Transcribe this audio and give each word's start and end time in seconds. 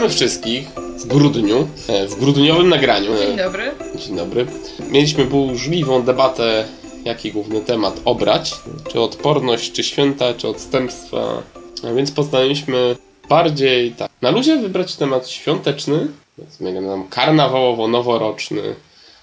Witamy 0.00 0.14
wszystkich 0.14 0.68
w 0.96 1.06
grudniu, 1.06 1.68
e, 1.88 2.06
w 2.06 2.14
grudniowym 2.14 2.68
nagraniu. 2.68 3.18
Dzień 3.18 3.36
dobry. 3.36 3.70
Dzień 3.94 4.16
dobry. 4.16 4.46
Mieliśmy 4.90 5.24
burzliwą 5.24 6.02
debatę, 6.02 6.64
jaki 7.04 7.32
główny 7.32 7.60
temat 7.60 8.00
obrać. 8.04 8.54
Czy 8.90 9.00
odporność, 9.00 9.72
czy 9.72 9.82
święta, 9.82 10.34
czy 10.34 10.48
odstępstwa. 10.48 11.42
A 11.84 11.92
więc 11.92 12.10
postanowiliśmy 12.10 12.96
bardziej 13.28 13.92
tak, 13.92 14.10
na 14.22 14.30
luzie 14.30 14.56
wybrać 14.56 14.96
temat 14.96 15.28
świąteczny, 15.28 16.08
powiedzmy 16.36 16.80
nam 16.80 17.08
karnawałowo-noworoczny, 17.08 18.74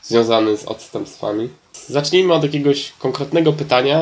związany 0.04 0.58
z 0.58 0.66
odstępstwami. 0.66 1.50
Zacznijmy 1.88 2.34
od 2.34 2.44
jakiegoś 2.44 2.94
konkretnego 3.00 3.54
pytania. 3.54 4.02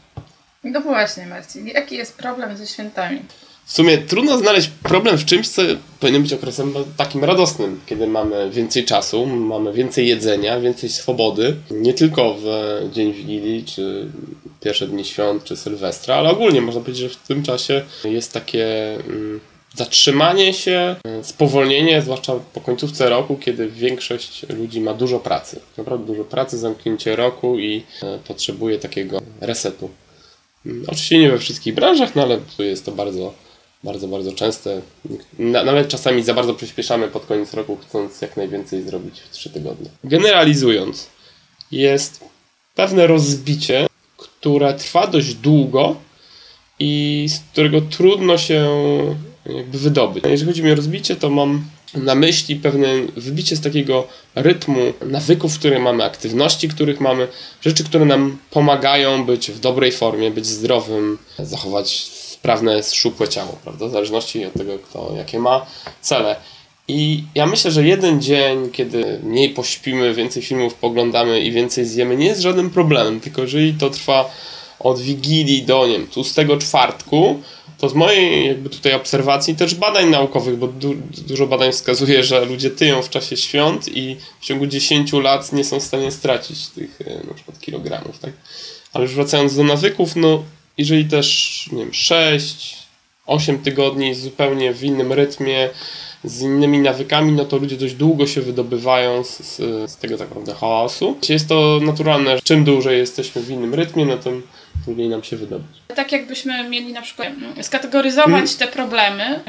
No 0.64 0.82
właśnie, 0.82 1.26
Marcin. 1.26 1.68
Jaki 1.68 1.96
jest 1.96 2.18
problem 2.18 2.58
ze 2.58 2.68
świętami? 2.68 3.20
W 3.66 3.72
sumie 3.72 3.98
trudno 3.98 4.38
znaleźć 4.38 4.70
problem 4.84 5.18
w 5.18 5.26
czymś, 5.26 5.48
co 5.48 5.62
powinien 6.00 6.22
być 6.22 6.34
okresem 6.34 6.74
takim 6.98 7.24
radosnym, 7.24 7.80
kiedy 7.86 8.08
mamy 8.08 8.50
więcej 8.50 8.86
czasu, 8.86 9.26
mamy 9.26 9.74
więcej 9.74 10.08
jedzenia, 10.08 10.60
więcej 10.60 10.90
swobody. 10.90 11.56
Nie 11.72 11.94
tylko 11.94 12.36
w 12.40 12.46
Dzień 12.94 13.14
Wigilii, 13.14 13.66
czy 13.66 14.08
pierwsze 14.62 14.88
dni 14.88 15.06
świąt, 15.06 15.44
czy 15.44 15.58
Sylwestra, 15.58 16.16
ale 16.16 16.30
ogólnie 16.30 16.62
można 16.62 16.82
powiedzieć, 16.82 17.04
że 17.04 17.10
w 17.10 17.28
tym 17.28 17.44
czasie 17.44 17.84
jest 18.04 18.34
takie 18.34 18.96
mm, 18.96 19.40
zatrzymanie 19.76 20.54
się, 20.54 20.96
spowolnienie, 21.22 22.02
zwłaszcza 22.02 22.34
po 22.54 22.62
końcówce 22.62 23.10
roku, 23.10 23.38
kiedy 23.38 23.68
większość 23.68 24.46
ludzi 24.50 24.82
ma 24.82 24.94
dużo 24.94 25.20
pracy. 25.20 25.60
Naprawdę 25.78 26.06
dużo 26.06 26.24
pracy, 26.24 26.58
zamknięcie 26.58 27.16
roku 27.16 27.60
i 27.60 27.84
e, 28.04 28.20
potrzebuje 28.28 28.80
takiego 28.80 29.22
resetu. 29.42 29.90
Mm, 30.66 30.84
Oczywiście 30.88 31.20
nie 31.20 31.32
we 31.32 31.38
wszystkich 31.38 31.76
branżach, 31.76 32.16
no 32.16 32.22
ale 32.22 32.38
tu 32.58 32.64
jest 32.64 32.86
to 32.86 32.92
bardzo 32.92 33.34
bardzo, 33.86 34.08
bardzo 34.08 34.32
częste. 34.32 34.82
Na, 35.40 35.64
nawet 35.64 35.88
czasami 35.88 36.24
za 36.24 36.34
bardzo 36.34 36.54
przyspieszamy 36.54 37.08
pod 37.08 37.26
koniec 37.26 37.54
roku, 37.54 37.78
chcąc 37.88 38.22
jak 38.22 38.38
najwięcej 38.38 38.84
zrobić 38.84 39.20
w 39.20 39.30
3 39.30 39.50
tygodnie. 39.50 39.90
Generalizując, 40.04 41.08
jest 41.72 42.20
pewne 42.76 43.08
rozbicie, 43.08 43.88
które 44.18 44.74
trwa 44.74 45.08
dość 45.08 45.34
długo 45.34 45.96
i 46.80 47.26
z 47.30 47.40
którego 47.52 47.82
trudno 47.82 48.38
się 48.38 48.70
jakby 49.46 49.78
wydobyć. 49.78 50.24
Jeżeli 50.26 50.52
chodzi 50.52 50.64
mi 50.64 50.72
o 50.72 50.76
rozbicie, 50.76 51.16
to 51.16 51.30
mam 51.30 51.66
na 51.94 52.16
myśli 52.16 52.56
pewne 52.56 52.88
wybicie 53.16 53.56
z 53.56 53.62
takiego 53.62 54.08
rytmu 54.36 54.80
nawyków, 55.02 55.60
które 55.60 55.80
mamy, 55.80 56.04
aktywności, 56.04 56.70
których 56.70 57.00
mamy, 57.00 57.28
rzeczy, 57.62 57.84
które 57.84 58.06
nam 58.06 58.38
pomagają 58.52 59.26
być 59.26 59.52
w 59.52 59.60
dobrej 59.60 59.92
formie, 59.92 60.32
być 60.32 60.46
zdrowym, 60.46 61.18
zachować 61.40 62.12
sprawne, 62.46 62.84
szczupłe 62.84 63.28
ciało, 63.28 63.58
prawda? 63.64 63.88
W 63.88 63.92
zależności 63.92 64.46
od 64.46 64.54
tego, 64.54 64.80
kto 64.80 65.14
jakie 65.18 65.40
ma 65.40 65.66
cele. 66.02 66.36
I 66.88 67.24
ja 67.36 67.46
myślę, 67.46 67.72
że 67.72 67.84
jeden 67.84 68.22
dzień, 68.22 68.72
kiedy 68.72 69.20
mniej 69.24 69.50
pośpimy, 69.50 70.14
więcej 70.14 70.44
filmów 70.44 70.74
poglądamy 70.74 71.40
i 71.40 71.52
więcej 71.52 71.86
zjemy, 71.86 72.18
nie 72.18 72.26
jest 72.26 72.42
żadnym 72.42 72.70
problemem. 72.70 73.20
Tylko 73.20 73.42
jeżeli 73.42 73.74
to 73.74 73.90
trwa 73.90 74.30
od 74.80 75.00
Wigilii 75.00 75.64
do, 75.64 75.88
nie 75.88 75.94
wiem, 75.94 76.08
tłustego 76.08 76.58
czwartku, 76.58 77.42
to 77.78 77.90
z 77.90 77.94
mojej 77.94 78.48
jakby 78.48 78.70
tutaj 78.70 78.94
obserwacji, 78.94 79.56
też 79.56 79.76
badań 79.76 80.10
naukowych, 80.10 80.58
bo 80.58 80.68
du 80.68 80.96
dużo 81.28 81.48
badań 81.48 81.72
wskazuje, 81.72 82.24
że 82.24 82.46
ludzie 82.46 82.70
tyją 82.70 83.02
w 83.02 83.10
czasie 83.10 83.38
świąt 83.38 83.98
i 83.98 84.18
w 84.42 84.46
ciągu 84.46 84.68
10 84.68 85.14
lat 85.14 85.54
nie 85.54 85.64
są 85.64 85.80
w 85.80 85.84
stanie 85.84 86.12
stracić 86.12 86.68
tych 86.68 87.00
na 87.28 87.34
przykład 87.34 87.60
kilogramów, 87.60 88.20
tak? 88.20 88.32
Ale 88.94 89.04
już 89.04 89.16
wracając 89.16 89.56
do 89.56 89.64
nawyków, 89.64 90.16
no 90.16 90.44
jeżeli 90.78 91.06
też, 91.06 91.70
nie 91.72 91.84
wiem, 91.84 91.94
6, 91.94 92.78
8 93.26 93.60
tygodni 93.60 94.16
zupełnie 94.16 94.74
w 94.74 94.84
innym 94.84 95.14
rytmie, 95.14 95.70
z 96.24 96.42
innymi 96.42 96.80
nawykami, 96.80 97.32
no 97.32 97.46
to 97.46 97.58
ludzie 97.58 97.78
dość 97.78 97.94
długo 97.94 98.28
się 98.28 98.42
wydobywają 98.42 99.24
z, 99.24 99.40
z, 99.40 99.92
z 99.92 99.98
tego 99.98 100.18
tak 100.18 100.30
naprawdę 100.30 100.54
chaosu. 100.54 101.18
Jest 101.30 101.50
to 101.50 101.80
naturalne, 101.82 102.36
że 102.36 102.42
czym 102.42 102.64
dłużej 102.64 102.98
jesteśmy 102.98 103.42
w 103.42 103.50
innym 103.50 103.74
rytmie, 103.74 104.06
no 104.06 104.18
tym 104.18 104.44
trudniej 104.84 105.10
nam 105.10 105.24
się 105.24 105.38
wydobyć. 105.38 105.78
Tak 105.96 106.12
jakbyśmy 106.12 106.70
mieli 106.70 106.94
na 106.94 107.02
przykład 107.02 107.30
skategoryzować 107.62 108.32
hmm. 108.32 108.58
te 108.60 108.68
problemy, 108.68 109.40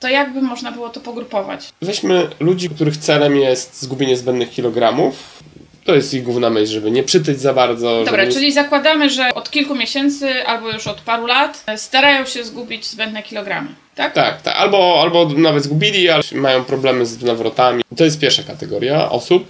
to 0.00 0.08
jakby 0.08 0.42
można 0.42 0.72
było 0.72 0.88
to 0.88 1.00
pogrupować? 1.00 1.68
Weźmy 1.82 2.28
ludzi, 2.40 2.70
których 2.70 2.96
celem 2.96 3.36
jest 3.36 3.82
zgubienie 3.82 4.16
zbędnych 4.16 4.50
kilogramów, 4.50 5.42
to 5.88 5.94
jest 5.94 6.14
ich 6.14 6.22
główna 6.22 6.50
myśl, 6.50 6.72
żeby 6.72 6.90
nie 6.90 7.02
przytyć 7.02 7.40
za 7.40 7.54
bardzo. 7.54 8.04
Dobra, 8.04 8.24
nie... 8.24 8.32
czyli 8.32 8.52
zakładamy, 8.52 9.10
że 9.10 9.34
od 9.34 9.50
kilku 9.50 9.74
miesięcy 9.74 10.46
albo 10.46 10.72
już 10.72 10.86
od 10.86 11.00
paru 11.00 11.26
lat 11.26 11.64
starają 11.76 12.26
się 12.26 12.44
zgubić 12.44 12.86
zbędne 12.86 13.22
kilogramy, 13.22 13.68
tak? 13.94 14.12
Tak, 14.12 14.42
tak. 14.42 14.56
Albo, 14.56 15.00
albo 15.02 15.28
nawet 15.28 15.64
zgubili, 15.64 16.10
ale 16.10 16.22
mają 16.32 16.64
problemy 16.64 17.06
z 17.06 17.22
nawrotami. 17.22 17.82
To 17.96 18.04
jest 18.04 18.20
pierwsza 18.20 18.42
kategoria 18.42 19.10
osób. 19.10 19.46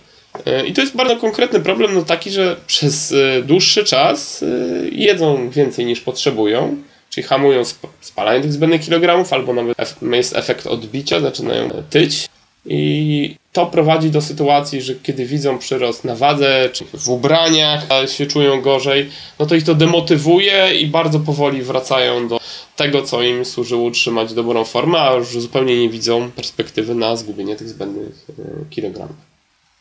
I 0.67 0.73
to 0.73 0.81
jest 0.81 0.97
bardzo 0.97 1.17
konkretny 1.17 1.61
problem, 1.61 1.95
no 1.95 2.03
taki, 2.03 2.31
że 2.31 2.57
przez 2.67 3.15
dłuższy 3.45 3.85
czas 3.85 4.45
jedzą 4.93 5.51
więcej 5.51 5.87
niż 5.87 6.01
potrzebują, 6.01 6.77
czyli 7.11 7.27
hamują 7.27 7.63
spalanie 8.01 8.41
tych 8.41 8.53
zbędnych 8.53 8.81
kilogramów, 8.81 9.33
albo 9.33 9.53
nawet 9.53 9.77
jest 10.13 10.37
efekt 10.37 10.67
odbicia, 10.67 11.21
zaczynają 11.21 11.71
tyć. 11.91 12.29
I 12.67 13.37
to 13.59 13.67
prowadzi 13.67 14.11
do 14.11 14.21
sytuacji, 14.21 14.83
że 14.83 14.95
kiedy 14.95 15.27
widzą 15.27 15.59
przyrost 15.59 16.05
na 16.05 16.17
wadze, 16.17 16.69
czy 16.73 16.85
w 16.95 17.09
ubraniach, 17.09 17.87
się 18.07 18.27
czują 18.27 18.61
gorzej, 18.61 19.11
no 19.39 19.47
to 19.47 19.55
ich 19.55 19.65
to 19.65 19.75
demotywuje 19.75 20.75
i 20.81 20.87
bardzo 20.87 21.21
powoli 21.21 21.63
wracają 21.63 22.29
do 22.29 22.41
tego, 22.77 23.03
co 23.03 23.23
im 23.23 23.45
służyło 23.45 23.83
utrzymać 23.83 24.35
dobrą 24.35 24.65
formę, 24.65 25.01
a 25.01 25.15
już 25.15 25.29
zupełnie 25.29 25.81
nie 25.81 25.89
widzą 25.89 26.31
perspektywy 26.31 26.95
na 26.95 27.17
zgubienie 27.17 27.57
tych 27.57 27.69
zbędnych 27.69 28.27
kilogramów. 28.71 29.17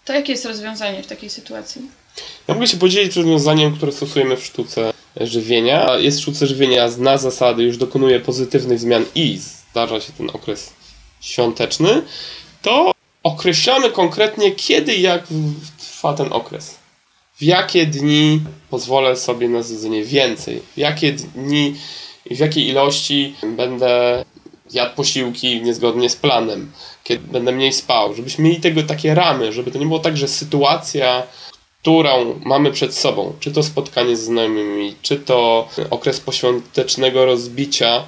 To 0.05 0.13
jakie 0.13 0.31
jest 0.31 0.45
rozwiązanie 0.45 1.03
w 1.03 1.07
takiej 1.07 1.29
sytuacji? 1.29 1.81
Ja 2.47 2.53
mogę 2.53 2.67
się 2.67 2.77
podzielić 2.77 3.15
rozwiązaniem, 3.15 3.75
które 3.75 3.91
stosujemy 3.91 4.37
w 4.37 4.45
sztuce 4.45 4.93
żywienia. 5.21 5.97
Jest 5.97 6.17
w 6.17 6.21
sztuce 6.21 6.47
żywienia 6.47 6.87
na 6.97 7.17
zasady, 7.17 7.63
już 7.63 7.77
dokonuje 7.77 8.19
pozytywnych 8.19 8.79
zmian 8.79 9.05
i 9.15 9.39
zdarza 9.71 10.01
się 10.01 10.13
ten 10.17 10.29
okres 10.29 10.73
świąteczny, 11.21 12.01
to 12.61 12.96
określamy 13.27 13.91
konkretnie, 13.91 14.51
kiedy 14.51 14.95
i 14.95 15.01
jak 15.01 15.27
trwa 15.77 16.13
ten 16.13 16.33
okres. 16.33 16.77
W 17.37 17.43
jakie 17.43 17.85
dni 17.85 18.41
pozwolę 18.69 19.15
sobie 19.15 19.49
na 19.49 19.63
zjedzenie 19.63 20.03
więcej, 20.03 20.61
w 20.75 20.77
jakie 20.77 21.11
dni 21.11 21.75
i 22.25 22.35
w 22.35 22.39
jakiej 22.39 22.67
ilości 22.67 23.35
będę 23.43 24.25
jadł 24.73 24.95
posiłki 24.95 25.61
niezgodnie 25.61 26.09
z 26.09 26.15
planem, 26.15 26.71
kiedy 27.03 27.27
będę 27.27 27.51
mniej 27.51 27.73
spał, 27.73 28.13
żebyśmy 28.13 28.43
mieli 28.43 28.61
tego 28.61 28.83
takie 28.83 29.15
ramy, 29.15 29.53
żeby 29.53 29.71
to 29.71 29.79
nie 29.79 29.85
było 29.85 29.99
tak, 29.99 30.17
że 30.17 30.27
sytuacja, 30.27 31.23
którą 31.81 32.39
mamy 32.45 32.71
przed 32.71 32.93
sobą, 32.95 33.33
czy 33.39 33.51
to 33.51 33.63
spotkanie 33.63 34.17
z 34.17 34.23
znajomymi, 34.23 34.95
czy 35.01 35.19
to 35.19 35.69
okres 35.89 36.19
poświątecznego 36.19 37.25
rozbicia, 37.25 38.03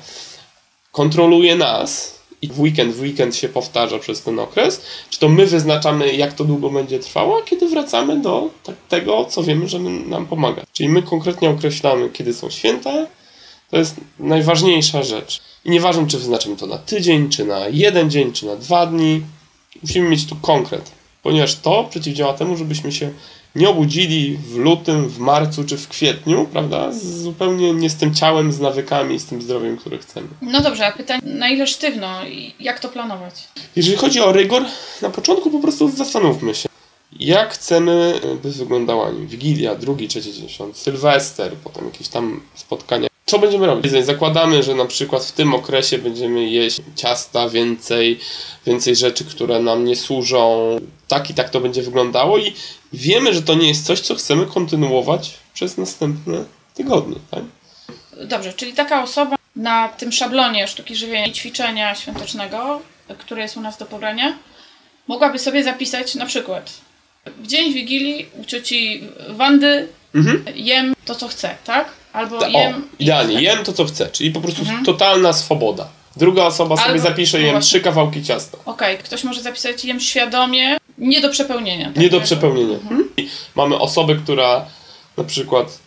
kontroluje 0.92 1.56
nas, 1.56 2.19
i 2.42 2.48
w 2.48 2.60
weekend, 2.60 2.96
w 2.96 3.02
weekend 3.02 3.36
się 3.36 3.50
powtarza 3.50 4.00
przez 4.00 4.22
ten 4.22 4.40
okres, 4.40 4.82
czy 5.10 5.20
to 5.20 5.30
my 5.30 5.46
wyznaczamy, 5.46 6.14
jak 6.14 6.34
to 6.34 6.44
długo 6.44 6.70
będzie 6.70 7.00
trwało, 7.00 7.40
a 7.40 7.46
kiedy 7.46 7.68
wracamy 7.68 8.22
do 8.22 8.50
tego, 8.90 9.26
co 9.26 9.44
wiemy, 9.44 9.68
że 9.68 9.80
nam 9.80 10.26
pomaga. 10.26 10.64
Czyli 10.74 10.90
my 10.90 11.02
konkretnie 11.02 11.50
określamy, 11.50 12.10
kiedy 12.10 12.34
są 12.34 12.50
święta, 12.50 13.08
to 13.72 13.78
jest 13.78 13.96
najważniejsza 14.20 15.04
rzecz. 15.04 15.42
I 15.66 15.70
nieważne, 15.70 16.08
czy 16.08 16.18
wyznaczymy 16.18 16.56
to 16.56 16.68
na 16.68 16.78
tydzień, 16.78 17.30
czy 17.30 17.46
na 17.46 17.68
jeden 17.68 18.10
dzień, 18.10 18.34
czy 18.34 18.46
na 18.46 18.56
dwa 18.56 18.86
dni, 18.86 19.22
musimy 19.82 20.10
mieć 20.10 20.26
tu 20.26 20.36
konkret, 20.36 20.92
ponieważ 21.24 21.56
to 21.56 21.84
przeciwdziała 21.90 22.34
temu, 22.34 22.58
żebyśmy 22.58 22.92
się 22.92 23.12
nie 23.56 23.70
obudzili 23.70 24.38
w 24.38 24.56
lutym, 24.56 25.10
w 25.10 25.20
marcu 25.20 25.64
czy 25.64 25.78
w 25.78 25.88
kwietniu, 25.88 26.48
prawda? 26.52 26.92
Z 26.92 27.04
zupełnie 27.04 27.74
nie 27.74 27.90
z 27.90 27.96
tym 27.96 28.16
ciałem, 28.16 28.52
z 28.52 28.60
nawykami, 28.60 29.20
z 29.20 29.26
tym 29.26 29.42
zdrowiem, 29.42 29.78
które 29.78 29.98
chcemy. 29.98 30.28
No 30.42 30.62
dobrze, 30.62 30.86
a 30.86 30.92
pytanie, 30.92 31.22
na 31.26 31.50
ile 31.50 31.68
sztywno 31.68 32.26
i 32.26 32.54
jak 32.60 32.80
to 32.80 32.90
planować? 32.90 33.34
Jeżeli 33.76 33.98
chodzi 33.98 34.20
o 34.20 34.32
rygor, 34.32 34.66
na 35.02 35.10
początku 35.10 35.52
po 35.52 35.60
prostu 35.60 35.90
zastanówmy 35.90 36.56
się, 36.56 36.70
jak 37.20 37.54
chcemy, 37.54 38.22
by 38.44 38.52
wyglądała 38.52 39.12
Wigilia, 39.12 39.76
drugi, 39.76 40.08
trzeci 40.08 40.34
dzień 40.34 40.50
Sylwester, 40.74 41.54
potem 41.64 41.86
jakieś 41.86 42.08
tam 42.08 42.42
spotkania. 42.56 43.08
Co 43.30 43.40
będziemy 43.40 43.68
robić? 43.68 43.92
Zakładamy, 43.92 44.64
że 44.64 44.76
na 44.76 44.86
przykład 44.86 45.26
w 45.26 45.32
tym 45.32 45.54
okresie 45.54 45.98
będziemy 45.98 46.50
jeść 46.50 46.82
ciasta, 46.96 47.50
więcej, 47.50 48.20
więcej 48.66 48.96
rzeczy, 48.96 49.26
które 49.26 49.60
nam 49.60 49.86
nie 49.86 49.96
służą. 49.96 50.76
Tak 51.08 51.30
i 51.30 51.34
tak 51.34 51.50
to 51.50 51.62
będzie 51.62 51.82
wyglądało 51.82 52.38
i 52.38 52.54
wiemy, 52.94 53.34
że 53.34 53.42
to 53.42 53.56
nie 53.56 53.68
jest 53.68 53.86
coś, 53.86 54.00
co 54.00 54.16
chcemy 54.16 54.46
kontynuować 54.46 55.34
przez 55.54 55.78
następne 55.78 56.46
tygodnie. 56.74 57.16
Tak? 57.32 57.44
Dobrze, 58.26 58.54
czyli 58.54 58.74
taka 58.74 59.04
osoba 59.04 59.36
na 59.56 59.88
tym 59.88 60.12
szablonie 60.12 60.68
sztuki 60.68 60.96
żywienia 60.96 61.26
i 61.26 61.32
ćwiczenia 61.32 61.96
świątecznego, 61.96 62.82
które 63.18 63.42
jest 63.42 63.58
u 63.58 63.62
nas 63.62 63.78
do 63.78 63.86
pobrania, 63.86 64.38
mogłaby 65.08 65.40
sobie 65.40 65.64
zapisać 65.64 66.16
na 66.16 66.26
przykład 66.26 66.72
w 67.38 67.48
dzień 67.48 67.74
Wigilii 67.74 68.26
u 68.42 68.46
cioci 68.46 69.04
Wandy 69.30 69.88
mhm. 70.16 70.44
jem 70.56 70.96
to, 71.06 71.16
co 71.16 71.28
chcę, 71.28 71.56
tak? 71.66 71.99
Albo 72.14 72.48
jem... 72.48 72.76
O, 72.76 72.78
idealnie, 73.00 73.42
jem 73.42 73.64
to, 73.64 73.74
co 73.74 73.86
chcę, 73.86 74.10
czyli 74.12 74.32
po 74.32 74.42
prostu 74.42 74.62
mhm. 74.62 74.86
totalna 74.86 75.34
swoboda. 75.34 75.88
Druga 76.16 76.46
osoba 76.46 76.78
sobie 76.78 76.90
Albo- 76.90 77.04
zapisze, 77.04 77.40
no 77.40 77.46
jem 77.46 77.62
trzy 77.62 77.82
kawałki 77.82 78.24
ciasta. 78.24 78.58
Okej, 78.66 78.98
ktoś 78.98 79.24
może 79.24 79.42
zapisać 79.42 79.86
jem 79.86 80.00
świadomie, 80.00 80.78
nie 80.98 81.22
do 81.22 81.30
przepełnienia. 81.30 81.86
tak? 81.86 81.98
Nie 81.98 82.10
do 82.10 82.22
przepełnienia. 82.22 82.78
I 83.18 83.30
Mamy 83.56 83.80
osobę, 83.80 84.16
która 84.16 84.66
na 85.18 85.24
przykład 85.24 85.80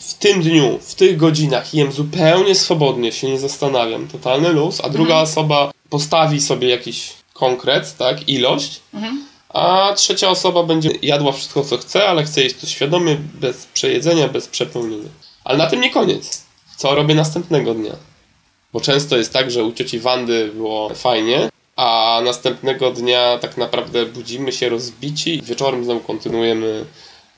w 0.00 0.14
tym 0.14 0.42
dniu, 0.42 0.78
w 0.82 0.94
tych 0.94 1.16
godzinach 1.16 1.74
jem 1.74 1.92
zupełnie 1.92 2.54
swobodnie, 2.54 3.12
się 3.12 3.30
nie 3.30 3.38
zastanawiam, 3.38 4.08
totalny 4.08 4.48
luz, 4.52 4.80
a 4.84 4.88
druga 4.88 5.14
osoba 5.16 5.70
postawi 5.90 6.40
sobie 6.40 6.68
jakiś 6.68 7.12
konkret, 7.32 7.96
tak, 7.96 8.28
ilość, 8.28 8.80
Mhm. 8.94 9.24
a 9.48 9.92
trzecia 9.96 10.28
osoba 10.28 10.62
będzie 10.62 10.90
jadła 11.02 11.32
wszystko, 11.32 11.62
co 11.64 11.78
chce, 11.78 12.08
ale 12.08 12.24
chce 12.24 12.42
jeść 12.42 12.56
to 12.60 12.66
świadomie, 12.66 13.16
bez 13.34 13.66
przejedzenia, 13.66 14.28
bez 14.28 14.48
przepełnienia. 14.48 15.08
Ale 15.44 15.58
na 15.58 15.66
tym 15.66 15.80
nie 15.80 15.90
koniec. 15.90 16.44
Co 16.76 16.94
robię 16.94 17.14
następnego 17.14 17.74
dnia? 17.74 17.92
Bo 18.72 18.80
często 18.80 19.16
jest 19.16 19.32
tak, 19.32 19.50
że 19.50 19.64
u 19.64 19.72
cioci 19.72 19.98
Wandy 19.98 20.50
było 20.54 20.94
fajnie, 20.94 21.48
a 21.76 22.20
następnego 22.24 22.90
dnia 22.90 23.38
tak 23.40 23.56
naprawdę 23.56 24.06
budzimy 24.06 24.52
się 24.52 24.68
rozbici 24.68 25.34
i 25.34 25.42
wieczorem 25.42 25.84
znowu 25.84 26.00
kontynuujemy 26.00 26.84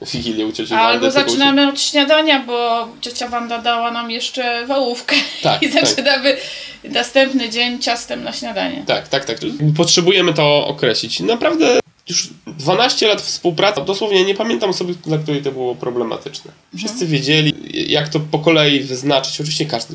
Wigilię 0.03 0.47
u 0.47 0.53
cioci 0.53 0.71
Wandy. 0.71 0.87
Albo 0.87 1.11
zaczynamy 1.11 1.69
od 1.69 1.81
śniadania, 1.81 2.45
bo 2.47 2.89
ciocia 3.01 3.29
Wanda 3.29 3.59
dała 3.59 3.91
nam 3.91 4.11
jeszcze 4.11 4.67
wałówkę 4.67 5.17
Tak, 5.43 5.63
i 5.63 5.71
tak. 5.71 5.87
zaczynamy 5.87 6.37
następny 6.85 7.51
dzień 7.51 7.79
ciastem 7.79 8.25
na 8.25 8.33
śniadanie. 8.33 8.85
Tak, 8.87 9.09
tak, 9.09 9.25
tak. 9.25 9.37
Potrzebujemy 9.77 10.35
to 10.35 10.67
określić. 10.67 11.21
Naprawdę 11.21 11.81
już 12.09 12.29
12 12.47 13.09
lat 13.09 13.23
współpracy, 13.23 13.81
dosłownie 13.87 14.25
nie 14.25 14.35
pamiętam 14.35 14.71
osoby, 14.71 14.95
dla 14.95 15.19
której 15.19 15.43
to 15.43 15.53
było 15.53 15.75
problematyczne. 15.75 16.53
Wszyscy 16.77 17.07
wiedzieli, 17.07 17.53
jak 17.93 18.09
to 18.09 18.21
po 18.21 18.39
kolei 18.39 18.81
wyznaczyć. 18.81 19.41
Oczywiście 19.41 19.67
każdy 19.67 19.95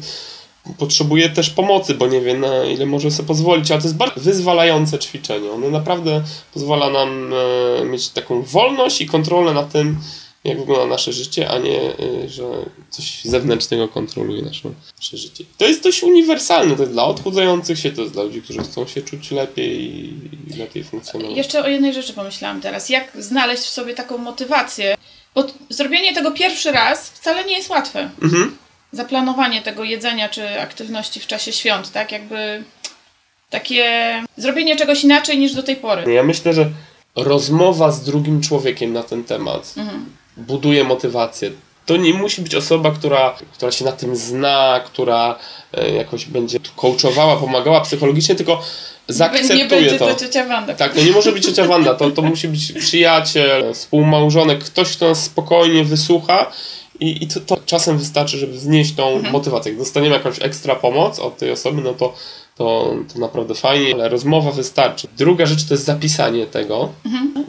potrzebuje 0.77 1.29
też 1.29 1.49
pomocy, 1.49 1.93
bo 1.95 2.07
nie 2.07 2.21
wie 2.21 2.33
na 2.33 2.65
ile 2.65 2.85
może 2.85 3.11
sobie 3.11 3.27
pozwolić, 3.27 3.71
ale 3.71 3.81
to 3.81 3.87
jest 3.87 3.97
bardzo 3.97 4.21
wyzwalające 4.21 4.99
ćwiczenie. 4.99 5.51
Ono 5.51 5.69
naprawdę 5.69 6.23
pozwala 6.53 6.89
nam 6.89 7.33
e, 7.81 7.85
mieć 7.85 8.09
taką 8.09 8.41
wolność 8.41 9.01
i 9.01 9.05
kontrolę 9.05 9.53
nad 9.53 9.71
tym, 9.71 9.97
jak 10.45 10.59
wygląda 10.59 10.85
nasze 10.85 11.13
życie, 11.13 11.49
a 11.49 11.57
nie, 11.57 11.79
e, 11.79 12.29
że 12.29 12.43
coś 12.89 13.21
zewnętrznego 13.23 13.87
kontroluje 13.87 14.41
nasze, 14.41 14.69
nasze 14.97 15.17
życie. 15.17 15.43
To 15.57 15.67
jest 15.67 15.83
dość 15.83 16.03
uniwersalne, 16.03 16.75
to 16.75 16.81
jest 16.81 16.93
dla 16.93 17.05
odchudzających 17.05 17.79
się, 17.79 17.91
to 17.91 18.01
jest 18.01 18.13
dla 18.13 18.23
ludzi, 18.23 18.41
którzy 18.41 18.59
chcą 18.59 18.87
się 18.87 19.01
czuć 19.01 19.31
lepiej 19.31 19.81
i 20.49 20.57
lepiej 20.57 20.83
funkcjonować. 20.83 21.37
Jeszcze 21.37 21.63
o 21.63 21.67
jednej 21.67 21.93
rzeczy 21.93 22.13
pomyślałam 22.13 22.61
teraz. 22.61 22.89
Jak 22.89 23.11
znaleźć 23.19 23.63
w 23.63 23.69
sobie 23.69 23.93
taką 23.93 24.17
motywację? 24.17 24.95
Bo 25.35 25.43
zrobienie 25.69 26.13
tego 26.13 26.31
pierwszy 26.31 26.71
raz 26.71 27.09
wcale 27.09 27.45
nie 27.45 27.55
jest 27.57 27.69
łatwe. 27.69 28.09
Mhm. 28.21 28.57
Zaplanowanie 28.91 29.61
tego 29.61 29.83
jedzenia 29.83 30.29
czy 30.29 30.61
aktywności 30.61 31.19
w 31.19 31.27
czasie 31.27 31.51
świąt, 31.51 31.91
tak? 31.91 32.11
Jakby 32.11 32.63
takie 33.49 33.85
zrobienie 34.37 34.75
czegoś 34.75 35.03
inaczej 35.03 35.37
niż 35.37 35.53
do 35.53 35.63
tej 35.63 35.75
pory. 35.75 36.13
Ja 36.13 36.23
myślę, 36.23 36.53
że 36.53 36.69
rozmowa 37.15 37.91
z 37.91 38.03
drugim 38.03 38.41
człowiekiem 38.41 38.93
na 38.93 39.03
ten 39.03 39.23
temat 39.23 39.73
Mhm. 39.77 40.05
Buduje 40.37 40.83
motywację. 40.83 41.51
To 41.85 41.97
nie 41.97 42.13
musi 42.13 42.41
być 42.41 42.55
osoba, 42.55 42.91
która, 42.91 43.35
która 43.53 43.71
się 43.71 43.85
na 43.85 43.91
tym 43.91 44.15
zna, 44.15 44.81
która 44.85 45.35
e, 45.73 45.91
jakoś 45.91 46.25
będzie 46.25 46.59
coachowała, 46.75 47.37
pomagała 47.37 47.81
psychologicznie, 47.81 48.35
tylko 48.35 48.53
nie 49.09 49.15
zaakceptuje 49.15 49.65
będzie 49.65 49.99
to. 49.99 50.07
to 50.07 50.15
ciocia 50.15 50.45
Wanda. 50.45 50.73
Tak, 50.73 50.95
no 50.95 51.03
nie 51.03 51.11
może 51.11 51.31
być 51.31 51.45
ciocia 51.45 51.65
Wanda, 51.65 51.93
to, 51.93 52.11
to 52.11 52.21
musi 52.21 52.47
być 52.47 52.71
przyjaciel, 52.71 53.73
współmałżonek, 53.73 54.63
ktoś, 54.63 54.95
kto 54.97 55.07
nas 55.07 55.23
spokojnie 55.23 55.83
wysłucha 55.83 56.51
i, 56.99 57.23
i 57.23 57.27
to, 57.27 57.39
to 57.39 57.57
czasem 57.65 57.97
wystarczy, 57.97 58.37
żeby 58.37 58.57
znieść 58.57 58.95
tą 58.95 59.21
motywację. 59.31 59.71
Jak 59.71 59.79
dostaniemy 59.79 60.15
jakąś 60.15 60.41
ekstra 60.41 60.75
pomoc 60.75 61.19
od 61.19 61.37
tej 61.37 61.51
osoby, 61.51 61.81
no 61.81 61.93
to, 61.93 62.13
to, 62.55 62.95
to 63.13 63.19
naprawdę 63.19 63.55
fajnie, 63.55 63.93
ale 63.93 64.09
rozmowa 64.09 64.51
wystarczy. 64.51 65.07
Druga 65.17 65.45
rzecz 65.45 65.63
to 65.67 65.73
jest 65.73 65.85
zapisanie 65.85 66.45
tego. 66.45 66.93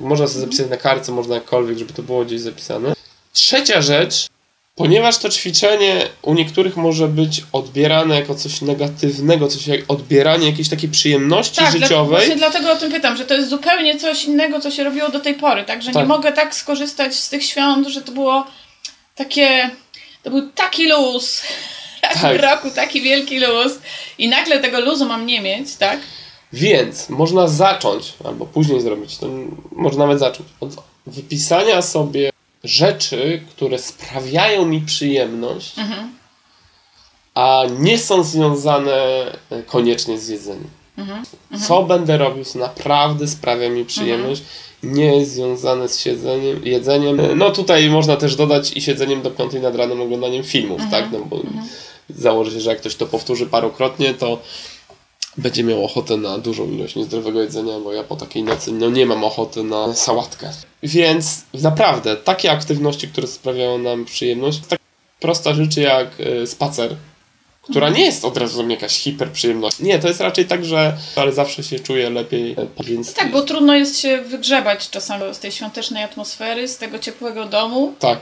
Można 0.01 0.27
sobie 0.27 0.41
zapisać 0.41 0.71
na 0.71 0.77
kartce, 0.77 1.13
można 1.13 1.35
jakkolwiek, 1.35 1.79
żeby 1.79 1.93
to 1.93 2.03
było 2.03 2.25
gdzieś 2.25 2.41
zapisane. 2.41 2.93
Trzecia 3.33 3.83
rzecz, 3.83 4.27
ponieważ 4.75 5.19
to 5.19 5.29
ćwiczenie 5.29 6.09
u 6.23 6.35
niektórych 6.35 6.77
może 6.77 7.09
być 7.09 7.45
odbierane 7.53 8.15
jako 8.21 8.35
coś 8.35 8.61
negatywnego, 8.61 9.49
coś 9.49 9.67
jak 9.67 9.81
odbieranie 9.89 10.47
jakiejś 10.51 10.69
takiej 10.69 10.89
przyjemności 10.89 11.57
Tak, 11.57 11.73
życiowej. 11.73 12.09
właśnie 12.19 12.37
dlatego 12.37 12.73
o 12.73 12.77
tym 12.77 12.93
pytam, 12.93 13.17
że 13.17 13.25
to 13.25 13.35
jest 13.35 13.49
zupełnie 13.51 13.99
coś 13.99 14.25
innego, 14.25 14.61
co 14.61 14.71
się 14.71 14.85
robiło 14.85 15.09
do 15.09 15.21
tej 15.21 15.35
pory, 15.35 15.65
tak? 15.65 15.83
Że 15.83 15.93
Tak. 15.93 16.03
nie 16.03 16.09
mogę 16.09 16.33
tak 16.33 16.55
skorzystać 16.55 17.15
z 17.15 17.29
tych 17.29 17.45
świąt, 17.45 17.89
że 17.89 18.03
to 18.03 18.13
było 18.13 18.47
takie... 19.15 19.71
To 20.23 20.31
był 20.31 20.51
taki 20.51 20.89
luz. 20.89 21.43
Raz 22.17 22.23
Tak. 22.23 22.39
w 22.39 22.41
roku 22.43 22.71
taki 22.75 23.03
wielki 23.03 23.39
luz. 23.41 23.73
I 24.19 24.29
nagle 24.29 24.61
tego 24.61 24.81
luzu 24.81 25.05
mam 25.07 25.27
nie 25.27 25.41
mieć, 25.41 25.77
tak? 25.77 26.01
Więc 26.53 27.09
można 27.11 27.49
zacząć, 27.49 28.13
albo 28.25 28.47
później 28.47 28.81
zrobić, 28.81 29.19
to 29.19 29.27
można 29.73 30.05
nawet 30.05 30.19
zacząć 30.19 30.49
od 30.61 30.71
wypisania 31.07 31.83
sobie 31.83 32.31
rzeczy, 32.65 33.43
które 33.51 33.79
sprawiają 33.79 34.67
mi 34.67 34.81
przyjemność, 34.81 35.79
Mhm. 35.79 36.11
a 37.35 37.63
nie 37.79 37.99
są 37.99 38.23
związane 38.23 38.93
e, 39.51 39.63
koniecznie 39.67 40.19
z 40.19 40.29
jedzeniem. 40.29 40.69
Mhm. 40.99 41.23
Co 41.69 41.83
będę 41.83 42.19
robił, 42.19 42.45
co 42.45 42.59
naprawdę 42.59 43.29
sprawia 43.29 43.69
mi 43.71 43.85
przyjemność, 43.85 44.43
nie 44.83 45.17
jest 45.17 45.33
związane 45.33 45.89
z 45.89 45.99
siedzeniem, 46.01 46.61
jedzeniem. 46.67 47.21
E, 47.21 47.35
No 47.35 47.51
tutaj 47.51 47.91
można 47.91 48.17
też 48.17 48.37
dodać 48.37 48.73
i 48.77 48.81
siedzeniem 48.83 49.23
do 49.23 49.31
piątej 49.31 49.61
nad 49.61 49.77
ranem 49.77 50.01
oglądaniem 50.01 50.45
filmów, 50.45 50.81
tak? 50.91 51.05
No 51.13 51.19
bo 51.19 51.41
założę 52.11 52.51
się, 52.51 52.61
że 52.61 52.71
jak 52.71 52.79
ktoś 52.79 52.95
to 52.95 53.07
powtórzy 53.07 53.47
parokrotnie, 53.47 54.15
to 54.15 54.39
będzie 55.39 55.65
miał 55.65 55.85
ochotę 55.85 56.17
na 56.17 56.39
dużą 56.39 56.71
ilość 56.71 56.97
niezdrowego 56.97 57.43
jedzenia, 57.43 57.81
bo 57.81 57.93
ja 57.93 58.05
po 58.05 58.17
takiej 58.17 58.43
nocy 58.43 58.73
no 58.73 58.91
nie 58.91 59.07
mam 59.07 59.25
ochoty 59.25 59.63
na 59.63 59.95
sałatkę. 59.95 60.51
Więc 60.83 61.43
naprawdę, 61.55 62.17
takie 62.17 62.51
aktywności, 62.53 63.09
które 63.09 63.27
sprawiają 63.27 63.79
nam 63.79 64.05
przyjemność, 64.05 64.61
tak 64.69 64.81
prosta 65.21 65.55
rzecz 65.55 65.77
jak 65.77 66.09
e, 66.21 66.47
spacer, 66.47 66.97
która 67.63 67.89
nie 67.89 68.05
jest 68.05 68.25
od 68.25 68.37
razu 68.37 68.69
jakaś 68.69 68.99
hiperprzyjemność. 68.99 69.79
Nie, 69.79 69.99
to 69.99 70.09
jest 70.09 70.21
raczej 70.21 70.47
tak, 70.47 70.65
że 70.65 70.97
ale 71.17 71.33
zawsze 71.33 71.63
się 71.63 71.81
czuję 71.81 72.11
lepiej, 72.11 72.53
e, 72.53 72.85
więc 72.85 73.15
Tak, 73.15 73.33
bo 73.33 73.43
trudno 73.43 73.75
jest 73.75 73.99
się 73.99 74.23
wygrzebać 74.23 74.91
czasami 74.91 75.35
z 75.35 75.39
tej 75.39 75.53
świątecznej 75.53 76.03
atmosfery, 76.03 76.69
z 76.69 76.79
tego 76.79 76.99
ciepłego 76.99 77.45
domu, 77.45 77.95
tak. 77.99 78.19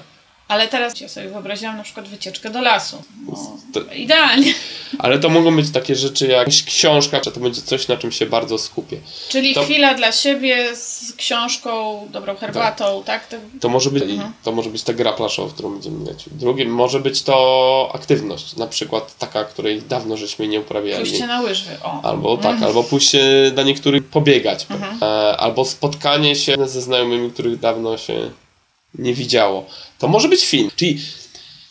Ale 0.49 0.69
teraz 0.69 1.01
ja 1.01 1.09
sobie 1.09 1.29
wyobraziłam 1.29 1.77
na 1.77 1.83
przykład 1.83 2.09
wycieczkę 2.09 2.51
do 2.51 2.61
lasu. 2.61 3.03
No, 3.29 3.57
To- 3.73 3.95
idealnie. 3.95 4.55
Ale 4.99 5.19
to 5.19 5.29
mogą 5.29 5.57
być 5.57 5.71
takie 5.71 5.95
rzeczy 5.95 6.27
jak 6.27 6.49
książka, 6.67 7.21
czy 7.21 7.31
to 7.33 7.41
będzie 7.41 7.63
coś, 7.63 7.89
na 7.89 7.97
czym 7.97 8.13
się 8.13 8.27
bardzo 8.27 8.59
skupię. 8.59 8.97
Czyli 9.29 9.55
To- 9.55 9.63
chwila 9.65 9.95
dla 9.95 10.13
siebie 10.13 10.77
z 10.77 11.13
książką, 11.17 12.01
dobrą 12.13 12.37
herbatą, 12.37 13.03
tak? 13.07 13.27
To, 13.29 13.37
To 13.61 13.69
może 13.69 13.91
być, 13.91 14.03
Mhm. 14.03 14.33
to 14.45 14.53
może 14.53 14.71
być 14.71 14.83
ta 14.83 14.93
gra 14.93 15.13
plaszowa, 15.13 15.53
którą 15.53 15.71
będziemy 15.73 16.05
grać. 16.05 16.25
Drugim 16.33 16.71
może 16.75 17.01
być 17.01 17.23
to 17.23 17.91
aktywność, 17.95 18.57
na 18.57 18.67
przykład 18.67 19.19
taka, 19.19 19.45
której 19.45 19.83
dawno 19.83 20.17
żeśmy 20.17 20.49
nie 20.49 20.61
uprawiali. 20.61 21.05
pójście 21.07 21.27
na 21.27 21.41
łyżwy. 21.41 21.71
O. 21.83 22.01
Albo 22.03 22.37
tak, 22.37 22.47
Mhm. 22.53 22.65
albo 22.65 22.85
pójść 22.85 23.15
e, 23.15 23.51
dla 23.55 23.63
niektórych 23.63 24.05
pobiegać. 24.05 24.67
E, 25.03 25.07
albo 25.37 25.65
spotkanie 25.65 26.37
się 26.37 26.55
ze 26.69 26.83
znajomymi, 26.83 27.31
których 27.31 27.61
dawno 27.61 27.99
się 27.99 28.31
nie 28.99 29.15
widziało. 29.15 29.67
To 29.99 30.09
może 30.09 30.29
być 30.29 30.47
film. 30.47 30.71
Czyli 30.77 31.01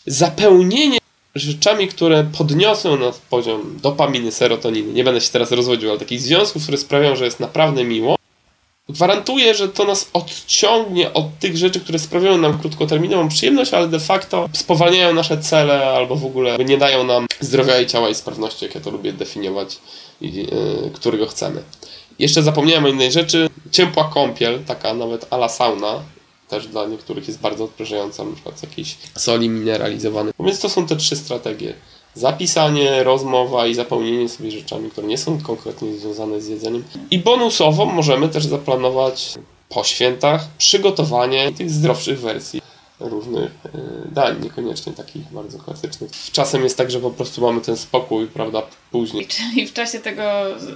zapełnienie 0.06 0.98
rzeczami, 1.36 1.88
które 1.88 2.24
podniosą 2.38 2.98
nas 2.98 3.20
poziom 3.30 3.80
dopaminy, 3.82 4.32
serotoniny. 4.32 4.94
Nie 4.94 5.04
będę 5.04 5.22
się 5.22 5.30
teraz 5.30 5.52
rozwodził, 5.52 5.90
ale 5.90 6.00
takich 6.00 6.22
związków, 6.22 6.64
które 6.64 6.78
sprawiają, 6.78 7.16
że 7.16 7.26
jest 7.26 7.40
naprawdę 7.40 7.84
miło. 7.84 8.16
Gwarantuję, 8.90 9.56
że 9.56 9.70
to 9.70 9.86
nas 9.86 10.10
odciągnie 10.14 11.14
od 11.14 11.40
tych 11.40 11.58
rzeczy, 11.58 11.80
które 11.80 12.00
sprawiają 12.00 12.38
nam 12.38 12.60
krótkoterminową 12.60 13.30
przyjemność, 13.30 13.74
ale 13.74 13.88
de 13.88 14.00
facto 14.00 14.50
spowalniają 14.54 15.14
nasze 15.14 15.38
cele 15.38 15.86
albo 15.86 16.16
w 16.16 16.26
ogóle 16.26 16.58
nie 16.58 16.78
dają 16.78 17.04
nam 17.04 17.28
zdrowia 17.40 17.82
i 17.82 17.88
ciała 17.88 18.10
i 18.10 18.16
sprawności, 18.16 18.66
jak 18.66 18.76
ja 18.76 18.82
to 18.82 18.92
lubię 18.92 19.14
definiować, 19.14 19.78
i, 20.22 20.34
yy, 20.34 20.92
którego 20.94 21.28
chcemy. 21.28 21.64
Jeszcze 22.20 22.44
zapomniałem 22.44 22.86
o 22.86 22.88
innej 22.88 23.12
rzeczy. 23.12 23.50
Ciepła 23.72 24.10
kąpiel, 24.14 24.64
taka 24.64 24.94
nawet 24.94 25.28
ala 25.30 25.50
sauna, 25.50 26.04
też 26.54 26.68
dla 26.68 26.86
niektórych 26.86 27.28
jest 27.28 27.40
bardzo 27.40 27.64
odprężająca, 27.64 28.26
na 28.26 28.34
przykład 28.34 28.60
z 28.60 28.64
jakiejś 28.64 28.98
soli 29.18 29.50
mineralizowanej. 29.50 30.34
Więc 30.40 30.60
to 30.60 30.70
są 30.70 30.88
te 30.88 30.96
trzy 30.96 31.16
strategie. 31.16 31.74
Zapisanie, 32.16 33.04
rozmowa 33.04 33.68
i 33.68 33.76
zapełnienie 33.76 34.30
sobie 34.30 34.52
rzeczami, 34.52 34.92
które 34.92 35.08
nie 35.08 35.18
są 35.18 35.42
konkretnie 35.42 35.98
związane 35.98 36.42
z 36.42 36.48
jedzeniem. 36.48 36.84
I 37.12 37.20
bonusowo 37.20 37.86
możemy 37.86 38.30
też 38.30 38.46
zaplanować 38.46 39.34
po 39.70 39.84
świętach 39.84 40.48
przygotowanie 40.58 41.52
tych 41.52 41.70
zdrowszych 41.70 42.20
wersji 42.20 42.62
różnych 43.00 43.52
e, 43.66 43.70
dań, 44.12 44.42
niekoniecznie 44.44 44.94
takich 44.94 45.32
bardzo 45.32 45.60
klasycznych. 45.60 46.12
Czasem 46.32 46.64
jest 46.64 46.78
tak, 46.78 46.92
że 46.92 47.00
po 47.00 47.12
prostu 47.12 47.42
mamy 47.42 47.62
ten 47.62 47.78
spokój, 47.78 48.28
prawda, 48.28 48.62
później. 48.92 49.28
Czyli 49.28 49.68
w 49.68 49.74
czasie 49.74 50.00
tego 50.00 50.24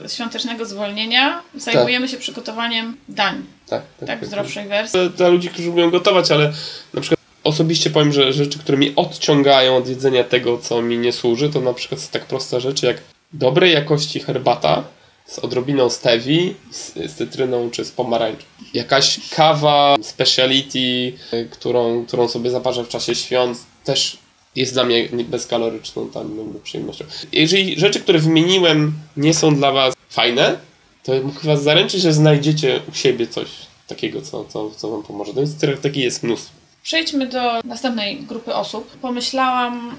świątecznego 0.07 0.65
zwolnienia 0.65 1.41
zajmujemy 1.55 2.07
się 2.07 2.17
przygotowaniem 2.17 2.97
dań, 3.09 3.43
Tak, 3.69 3.81
tak? 4.07 4.21
W 4.21 4.25
zdrowszej 4.25 4.67
wersji. 4.67 4.99
Dla 5.17 5.27
ludzi, 5.27 5.49
którzy 5.49 5.67
lubią 5.67 5.91
gotować, 5.91 6.31
ale 6.31 6.53
na 6.93 7.01
przykład 7.01 7.19
osobiście 7.43 7.89
powiem, 7.89 8.11
że 8.11 8.33
rzeczy, 8.33 8.59
które 8.59 8.77
mi 8.77 8.95
odciągają 8.95 9.77
od 9.77 9.87
jedzenia 9.87 10.23
tego, 10.23 10.57
co 10.57 10.81
mi 10.81 10.97
nie 10.97 11.11
służy, 11.13 11.49
to 11.49 11.61
na 11.61 11.73
przykład 11.73 12.09
tak 12.09 12.25
prosta 12.25 12.59
rzecz 12.59 12.83
jak 12.83 12.97
dobrej 13.33 13.73
jakości 13.73 14.19
herbata 14.19 14.83
z 15.27 15.39
odrobiną 15.39 15.89
stevii, 15.89 16.55
z, 16.71 16.93
z 16.93 17.15
cytryną 17.15 17.69
czy 17.69 17.85
z 17.85 17.91
pomarańczą. 17.91 18.43
Jakaś 18.73 19.29
kawa 19.29 19.95
speciality, 20.01 21.13
y, 21.33 21.47
którą, 21.51 22.05
którą 22.05 22.27
sobie 22.27 22.49
zaparzę 22.49 22.83
w 22.83 22.89
czasie 22.89 23.15
świąt, 23.15 23.57
też 23.83 24.17
jest 24.55 24.73
dla 24.73 24.83
mnie 24.83 25.09
bezkaloryczną 25.29 26.09
tam 26.09 26.53
przyjemnością. 26.63 27.05
Jeżeli 27.31 27.79
rzeczy, 27.79 27.99
które 27.99 28.19
wymieniłem 28.19 28.93
nie 29.17 29.33
są 29.33 29.55
dla 29.55 29.71
Was 29.71 29.93
fajne, 30.09 30.57
to 31.03 31.13
mógł 31.23 31.39
Was 31.43 31.63
zaręczyć, 31.63 32.01
że 32.01 32.13
znajdziecie 32.13 32.81
u 32.91 32.93
siebie 32.95 33.27
coś 33.27 33.47
takiego, 33.87 34.21
co, 34.21 34.45
co, 34.45 34.71
co 34.71 34.89
Wam 34.89 35.03
pomoże. 35.03 35.31
No 35.35 35.41
więc 35.41 35.81
taki 35.81 35.99
jest 35.99 36.23
mnóstwo. 36.23 36.53
Przejdźmy 36.83 37.27
do 37.27 37.61
następnej 37.63 38.19
grupy 38.19 38.55
osób. 38.55 38.97
Pomyślałam 39.01 39.97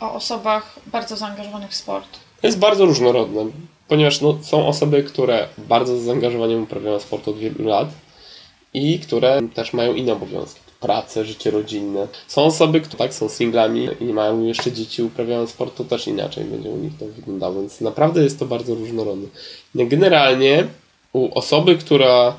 o 0.00 0.14
osobach 0.14 0.80
bardzo 0.86 1.16
zaangażowanych 1.16 1.70
w 1.70 1.74
sport. 1.74 2.08
To 2.40 2.46
jest 2.46 2.58
bardzo 2.58 2.84
różnorodne, 2.84 3.46
ponieważ 3.88 4.20
no, 4.20 4.38
są 4.42 4.66
osoby, 4.66 5.02
które 5.02 5.48
bardzo 5.58 5.98
z 5.98 6.02
zaangażowaniem 6.02 6.62
uprawiają 6.62 6.98
sport 6.98 7.28
od 7.28 7.38
wielu 7.38 7.64
lat 7.64 7.88
i 8.74 8.98
które 8.98 9.40
też 9.54 9.72
mają 9.72 9.94
inne 9.94 10.12
obowiązki. 10.12 10.60
Pracę, 10.80 11.24
życie 11.24 11.50
rodzinne. 11.50 12.08
Są 12.26 12.44
osoby, 12.44 12.80
które 12.80 12.98
tak 12.98 13.14
są 13.14 13.28
singlami 13.28 13.88
i 14.00 14.04
mają 14.04 14.44
jeszcze 14.44 14.72
dzieci, 14.72 15.02
uprawiają 15.02 15.46
sport, 15.46 15.76
to 15.76 15.84
też 15.84 16.08
inaczej 16.08 16.44
będzie 16.44 16.68
u 16.68 16.76
nich 16.76 16.92
to 16.98 17.06
wyglądało, 17.06 17.54
więc 17.54 17.80
naprawdę 17.80 18.22
jest 18.22 18.38
to 18.38 18.46
bardzo 18.46 18.74
różnorodne. 18.74 19.28
Generalnie 19.74 20.66
u 21.12 21.38
osoby, 21.38 21.76
która 21.76 22.34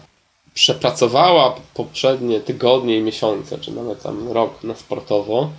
przepracowała 0.54 1.56
poprzednie 1.74 2.40
tygodnie 2.40 2.98
i 2.98 3.02
miesiące, 3.02 3.58
czy 3.58 3.72
nawet 3.72 4.04
tam 4.04 4.32
rok 4.32 4.64
na 4.64 4.76
sportowo, 4.76 5.50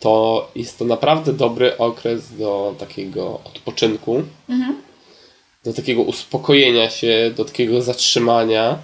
to 0.00 0.48
jest 0.54 0.78
to 0.78 0.84
naprawdę 0.84 1.32
dobry 1.32 1.78
okres 1.78 2.36
do 2.36 2.74
takiego 2.78 3.40
odpoczynku, 3.44 4.22
mhm. 4.48 4.85
Do 5.66 5.72
takiego 5.72 6.02
uspokojenia 6.02 6.90
się, 6.90 7.32
do 7.36 7.44
takiego 7.44 7.82
zatrzymania. 7.82 8.78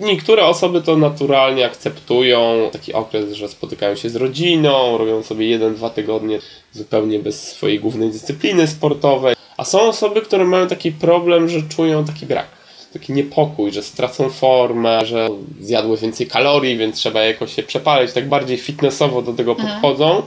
Niektóre 0.00 0.44
osoby 0.44 0.82
to 0.82 0.96
naturalnie 0.96 1.66
akceptują 1.66 2.70
taki 2.72 2.92
okres, 2.92 3.32
że 3.32 3.48
spotykają 3.48 3.96
się 3.96 4.10
z 4.10 4.16
rodziną, 4.16 4.98
robią 4.98 5.22
sobie 5.22 5.48
jeden-dwa 5.48 5.90
tygodnie 5.90 6.38
zupełnie 6.72 7.18
bez 7.18 7.48
swojej 7.48 7.80
głównej 7.80 8.10
dyscypliny 8.10 8.66
sportowej. 8.66 9.34
A 9.56 9.64
są 9.64 9.80
osoby, 9.80 10.20
które 10.20 10.44
mają 10.44 10.66
taki 10.66 10.92
problem, 10.92 11.48
że 11.48 11.62
czują 11.62 12.04
taki 12.04 12.26
brak 12.26 12.58
taki 12.92 13.12
niepokój, 13.12 13.72
że 13.72 13.82
stracą 13.82 14.30
formę, 14.30 15.06
że 15.06 15.28
zjadły 15.60 15.96
więcej 15.96 16.26
kalorii, 16.26 16.76
więc 16.76 16.96
trzeba 16.96 17.20
jakoś 17.22 17.54
się 17.54 17.62
przepalić. 17.62 18.12
Tak 18.12 18.28
bardziej 18.28 18.58
fitnessowo 18.58 19.22
do 19.22 19.32
tego 19.32 19.52
mhm. 19.52 19.68
podchodzą. 19.68 20.22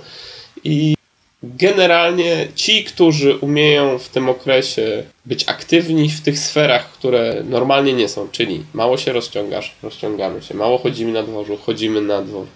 I 0.63 0.96
generalnie 1.44 2.48
ci, 2.56 2.84
którzy 2.84 3.38
umieją 3.38 4.00
w 4.00 4.10
tym 4.10 4.30
okresie 4.30 5.04
być 5.26 5.50
aktywni 5.50 6.10
w 6.10 6.22
tych 6.22 6.40
sferach, 6.40 6.92
które 6.92 7.44
normalnie 7.50 7.94
nie 7.94 8.10
są, 8.10 8.28
czyli 8.32 8.64
mało 8.74 8.98
się 8.98 9.14
rozciągasz, 9.14 9.76
rozciągamy 9.84 10.42
się, 10.42 10.54
mało 10.54 10.78
chodzimy 10.78 11.12
na 11.12 11.24
dworzu, 11.24 11.58
chodzimy 11.58 12.02
na 12.02 12.22
dwór, 12.22 12.48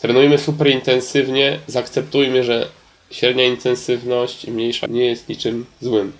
trenujemy 0.00 0.38
super 0.38 0.70
intensywnie, 0.70 1.58
zaakceptujmy, 1.66 2.44
że 2.44 2.68
średnia 3.10 3.44
intensywność 3.44 4.44
i 4.44 4.50
mniejsza 4.50 4.86
nie 4.86 5.06
jest 5.06 5.28
niczym 5.28 5.66
złym. 5.80 6.12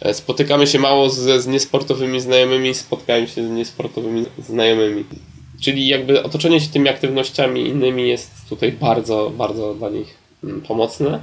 E, 0.00 0.14
spotykamy 0.14 0.66
się 0.66 0.78
mało 0.78 1.10
ze, 1.10 1.40
z 1.40 1.46
niesportowymi 1.46 2.20
znajomymi, 2.20 2.74
spotkają 2.74 3.26
się 3.26 3.48
z 3.48 3.50
niesportowymi 3.50 4.24
znajomymi. 4.38 5.04
Czyli 5.60 5.88
jakby 5.88 6.22
otoczenie 6.22 6.60
się 6.60 6.68
tymi 6.68 6.88
aktywnościami 6.88 7.68
innymi 7.68 8.08
jest 8.08 8.30
tutaj 8.48 8.72
bardzo, 8.72 9.30
bardzo 9.36 9.74
dla 9.74 9.90
nich 9.90 10.14
mm, 10.44 10.60
pomocne. 10.60 11.20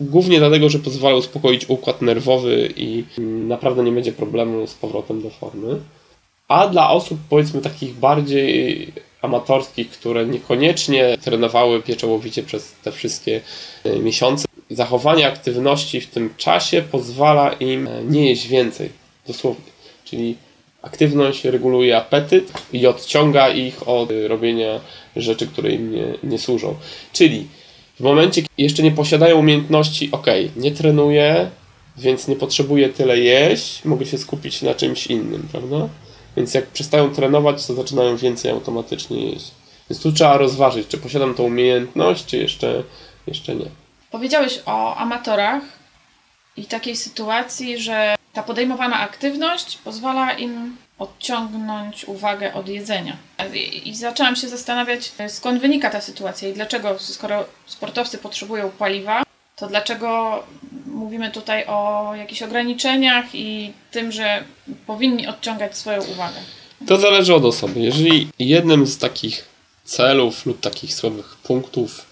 Głównie 0.00 0.38
dlatego, 0.38 0.70
że 0.70 0.78
pozwala 0.78 1.16
uspokoić 1.16 1.68
układ 1.68 2.02
nerwowy 2.02 2.72
i 2.76 3.04
naprawdę 3.48 3.82
nie 3.82 3.92
będzie 3.92 4.12
problemu 4.12 4.66
z 4.66 4.74
powrotem 4.74 5.22
do 5.22 5.30
formy. 5.30 5.80
A 6.48 6.68
dla 6.68 6.90
osób 6.90 7.18
powiedzmy 7.28 7.60
takich 7.60 7.94
bardziej 7.94 8.92
amatorskich, 9.22 9.90
które 9.90 10.26
niekoniecznie 10.26 11.18
trenowały 11.18 11.82
pieczołowicie 11.82 12.42
przez 12.42 12.72
te 12.72 12.92
wszystkie 12.92 13.40
e, 13.84 13.98
miesiące, 13.98 14.44
zachowanie 14.70 15.26
aktywności 15.26 16.00
w 16.00 16.06
tym 16.06 16.34
czasie 16.36 16.82
pozwala 16.82 17.52
im 17.52 17.88
e, 17.88 18.04
nie 18.04 18.28
jeść 18.28 18.46
więcej, 18.46 18.90
dosłownie. 19.26 19.72
Czyli 20.04 20.36
aktywność 20.82 21.44
reguluje 21.44 21.96
apetyt 21.96 22.52
i 22.72 22.86
odciąga 22.86 23.48
ich 23.48 23.88
od 23.88 24.08
robienia 24.26 24.80
rzeczy, 25.16 25.46
które 25.46 25.70
im 25.70 25.92
nie, 25.92 26.04
nie 26.22 26.38
służą. 26.38 26.74
Czyli 27.12 27.46
w 28.00 28.00
momencie, 28.00 28.42
kiedy 28.42 28.54
jeszcze 28.56 28.82
nie 28.82 28.90
posiadają 28.90 29.38
umiejętności, 29.38 30.08
ok, 30.12 30.26
nie 30.56 30.72
trenuję, 30.72 31.50
więc 31.96 32.28
nie 32.28 32.36
potrzebuję 32.36 32.88
tyle 32.88 33.18
jeść, 33.18 33.84
mogę 33.84 34.06
się 34.06 34.18
skupić 34.18 34.62
na 34.62 34.74
czymś 34.74 35.06
innym, 35.06 35.48
prawda? 35.52 35.88
Więc 36.36 36.54
jak 36.54 36.66
przestają 36.66 37.10
trenować, 37.10 37.66
to 37.66 37.74
zaczynają 37.74 38.16
więcej 38.16 38.50
automatycznie 38.50 39.30
jeść. 39.30 39.50
Więc 39.90 40.02
tu 40.02 40.12
trzeba 40.12 40.36
rozważyć, 40.36 40.88
czy 40.88 40.98
posiadam 40.98 41.34
tą 41.34 41.42
umiejętność, 41.42 42.24
czy 42.26 42.36
jeszcze, 42.36 42.82
jeszcze 43.26 43.54
nie. 43.54 43.66
Powiedziałeś 44.10 44.60
o 44.66 44.96
amatorach 44.96 45.62
i 46.56 46.64
takiej 46.64 46.96
sytuacji, 46.96 47.78
że 47.78 48.14
ta 48.32 48.42
podejmowana 48.42 49.00
aktywność 49.00 49.78
pozwala 49.84 50.32
im 50.32 50.76
odciągnąć 50.98 52.04
uwagę 52.04 52.54
od 52.54 52.68
jedzenia. 52.68 53.16
I, 53.84 53.94
zaczęłam 53.94 54.36
się 54.36 54.48
zastanawiać, 54.48 55.12
skąd 55.28 55.60
wynika 55.60 55.90
ta 55.90 56.00
sytuacja 56.00 56.48
i 56.48 56.52
dlaczego, 56.52 56.98
skoro 56.98 57.44
sportowcy 57.66 58.18
potrzebują 58.18 58.70
paliwa, 58.70 59.22
to 59.56 59.66
dlaczego 59.66 60.42
mówimy 60.86 61.30
tutaj 61.30 61.64
o 61.66 62.12
jakichś 62.16 62.42
ograniczeniach 62.42 63.34
i 63.34 63.72
tym, 63.90 64.12
że 64.12 64.44
powinni 64.86 65.26
odciągać 65.26 65.76
swoją 65.76 66.02
uwagę? 66.02 66.36
To 66.86 66.98
zależy 66.98 67.34
od 67.34 67.44
osoby. 67.44 67.80
Jeżeli 67.80 68.28
jednym 68.38 68.86
z 68.86 68.98
takich 68.98 69.44
celów 69.84 70.46
lub 70.46 70.60
takich 70.60 70.94
słabych 70.94 71.36
punktów 71.42 72.06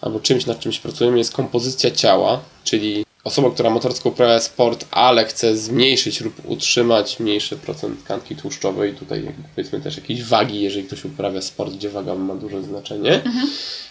albo 0.00 0.20
czymś, 0.20 0.46
nad 0.46 0.60
czymś 0.60 0.78
pracujemy, 0.78 1.18
jest 1.18 1.32
kompozycja 1.32 1.90
ciała, 1.90 2.40
czyli 2.64 3.06
osoba, 3.26 3.50
która 3.50 3.70
motorsko 3.70 4.08
uprawia 4.08 4.40
sport, 4.40 4.86
ale 4.90 5.24
chce 5.24 5.56
zmniejszyć 5.56 6.20
lub 6.20 6.34
utrzymać 6.44 7.20
mniejszy 7.20 7.56
procent 7.56 8.04
tkanki 8.04 8.36
tłuszczowej, 8.36 8.94
tutaj 8.94 9.28
powiedzmy 9.54 9.80
też 9.80 9.96
jakieś 9.96 10.24
wagi, 10.24 10.60
jeżeli 10.60 10.86
ktoś 10.86 11.04
uprawia 11.04 11.42
sport, 11.42 11.72
gdzie 11.72 11.88
waga 11.90 12.14
ma 12.14 12.34
duże 12.34 12.62
znaczenie, 12.62 13.14
mhm. 13.14 13.46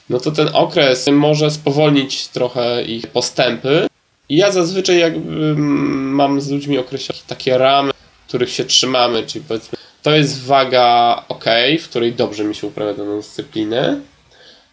no 0.09 0.19
to 0.19 0.31
ten 0.31 0.49
okres 0.53 1.07
może 1.11 1.51
spowolnić 1.51 2.27
trochę 2.27 2.83
ich 2.83 3.07
postępy. 3.07 3.87
I 4.29 4.35
ja 4.35 4.51
zazwyczaj 4.51 4.99
jakby 4.99 5.55
mam 5.55 6.41
z 6.41 6.49
ludźmi 6.49 6.77
określone 6.77 7.21
takie 7.27 7.57
ramy, 7.57 7.91
których 8.27 8.49
się 8.49 8.65
trzymamy, 8.65 9.23
czyli 9.23 9.45
powiedzmy 9.47 9.77
to 10.01 10.11
jest 10.11 10.43
waga 10.43 11.23
ok, 11.27 11.45
w 11.79 11.89
której 11.89 12.13
dobrze 12.13 12.43
mi 12.43 12.55
się 12.55 12.67
uprawia 12.67 12.93
daną 12.93 13.17
dyscyplinę, 13.17 13.99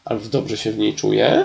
albo 0.04 0.26
dobrze 0.26 0.56
się 0.56 0.72
w 0.72 0.78
niej 0.78 0.94
czuję. 0.94 1.44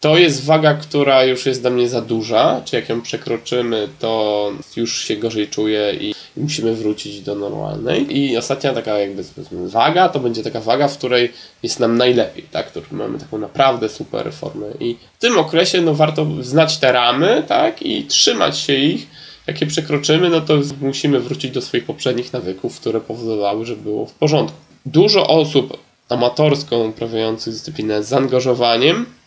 To 0.00 0.18
jest 0.18 0.44
waga, 0.44 0.74
która 0.74 1.24
już 1.24 1.46
jest 1.46 1.60
dla 1.60 1.70
mnie 1.70 1.88
za 1.88 2.00
duża, 2.00 2.60
czy 2.64 2.76
jak 2.76 2.88
ją 2.88 3.02
przekroczymy, 3.02 3.88
to 3.98 4.52
już 4.76 5.04
się 5.04 5.16
gorzej 5.16 5.48
czuję 5.48 5.94
i 6.00 6.14
musimy 6.36 6.74
wrócić 6.74 7.20
do 7.20 7.34
normalnej. 7.34 8.18
I 8.18 8.36
ostatnia 8.36 8.72
taka 8.72 8.98
jakby 8.98 9.24
waga, 9.50 10.08
to 10.08 10.20
będzie 10.20 10.42
taka 10.42 10.60
waga, 10.60 10.88
w 10.88 10.98
której 10.98 11.32
jest 11.62 11.80
nam 11.80 11.96
najlepiej, 11.96 12.44
tak, 12.50 12.66
w 12.66 12.70
której 12.70 12.88
mamy 12.92 13.18
taką 13.18 13.38
naprawdę 13.38 13.88
super 13.88 14.32
formę. 14.32 14.66
I 14.80 14.96
w 15.18 15.20
tym 15.20 15.38
okresie 15.38 15.80
no, 15.80 15.94
warto 15.94 16.26
znać 16.40 16.78
te 16.78 16.92
ramy, 16.92 17.44
tak, 17.48 17.82
i 17.82 18.04
trzymać 18.04 18.58
się 18.58 18.74
ich. 18.74 19.06
Jak 19.46 19.60
je 19.60 19.66
przekroczymy, 19.66 20.30
no 20.30 20.40
to 20.40 20.54
musimy 20.80 21.20
wrócić 21.20 21.50
do 21.50 21.62
swoich 21.62 21.84
poprzednich 21.84 22.32
nawyków, 22.32 22.80
które 22.80 23.00
powodowały, 23.00 23.66
że 23.66 23.76
było 23.76 24.06
w 24.06 24.12
porządku. 24.12 24.56
Dużo 24.86 25.26
osób 25.26 25.78
amatorską 26.08 26.88
uprawiających 26.88 27.52
dyscyplinę 27.52 28.02
z 28.02 28.08
zaangażowaniem 28.08 29.17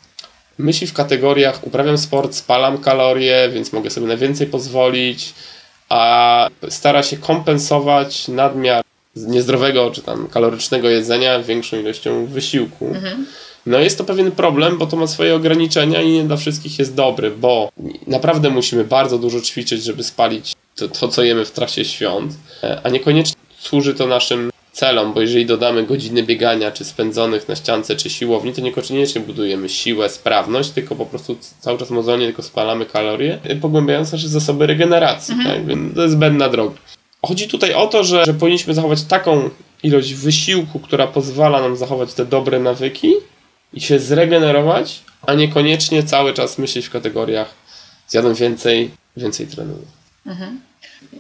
myśli 0.58 0.88
w 0.88 0.94
kategoriach 0.94 1.68
uprawiam 1.68 1.98
sport, 1.98 2.36
spalam 2.36 2.78
kalorie, 2.78 3.50
więc 3.54 3.74
mogę 3.74 3.90
sobie 3.90 4.08
na 4.08 4.18
więcej 4.18 4.48
pozwolić, 4.48 5.34
a 5.90 6.50
stara 6.70 7.04
się 7.04 7.18
kompensować 7.18 8.28
nadmiar 8.28 8.84
niezdrowego 9.16 9.92
czy 9.92 10.02
tam 10.02 10.28
kalorycznego 10.28 10.90
jedzenia 10.90 11.44
większą 11.44 11.80
ilością 11.80 12.26
wysiłku. 12.26 12.88
Mhm. 12.88 13.26
No 13.66 13.80
jest 13.80 13.98
to 13.98 14.04
pewien 14.04 14.32
problem, 14.32 14.78
bo 14.78 14.88
to 14.88 14.98
ma 14.98 15.08
swoje 15.08 15.36
ograniczenia 15.36 16.02
i 16.02 16.12
nie 16.12 16.24
dla 16.24 16.38
wszystkich 16.38 16.80
jest 16.80 16.96
dobry, 16.96 17.32
bo 17.32 17.72
naprawdę 18.08 18.50
musimy 18.50 18.84
bardzo 18.84 19.18
dużo 19.18 19.42
ćwiczyć, 19.42 19.84
żeby 19.84 20.04
spalić 20.04 20.56
to, 20.76 20.88
to 20.88 21.08
co 21.08 21.24
jemy 21.24 21.46
w 21.46 21.52
trasie 21.52 21.86
świąt, 21.86 22.34
a 22.84 22.90
niekoniecznie 22.90 23.42
służy 23.60 23.94
to 23.94 24.08
naszym 24.08 24.51
celom, 24.82 25.14
bo 25.14 25.22
jeżeli 25.22 25.46
dodamy 25.46 25.84
godziny 25.84 26.24
biegania, 26.24 26.72
czy 26.72 26.86
spędzonych 26.86 27.48
na 27.48 27.56
ściance, 27.56 27.96
czy 27.96 28.10
siłowni, 28.10 28.54
to 28.54 28.62
niekoniecznie 28.62 29.22
budujemy 29.22 29.70
siłę, 29.70 30.10
sprawność, 30.10 30.70
tylko 30.70 30.96
po 30.96 31.06
prostu 31.06 31.38
cały 31.60 31.80
czas 31.80 31.90
mozolnie 31.90 32.26
tylko 32.26 32.44
spalamy 32.44 32.86
kalorie, 32.86 33.40
pogłębiając 33.62 34.12
nasze 34.12 34.28
zasoby 34.28 34.68
regeneracji. 34.68 35.34
Mhm. 35.34 35.56
Tak? 35.56 35.66
Więc 35.66 35.96
to 35.96 36.02
jest 36.02 36.14
zbędna 36.14 36.50
droga. 36.50 36.76
Chodzi 37.26 37.48
tutaj 37.48 37.74
o 37.74 37.88
to, 37.88 38.04
że, 38.04 38.26
że 38.26 38.34
powinniśmy 38.34 38.74
zachować 38.74 39.04
taką 39.04 39.50
ilość 39.84 40.14
wysiłku, 40.14 40.80
która 40.80 41.08
pozwala 41.08 41.62
nam 41.62 41.78
zachować 41.78 42.14
te 42.14 42.26
dobre 42.26 42.60
nawyki 42.60 43.14
i 43.74 43.82
się 43.82 44.00
zregenerować, 44.00 45.02
a 45.22 45.34
niekoniecznie 45.34 46.04
cały 46.04 46.34
czas 46.34 46.58
myśleć 46.58 46.86
w 46.86 46.92
kategoriach 46.92 47.54
zjadłem 48.08 48.36
więcej, 48.36 48.92
więcej 49.18 49.48
trenuję. 49.48 49.86
Mhm. 50.26 50.62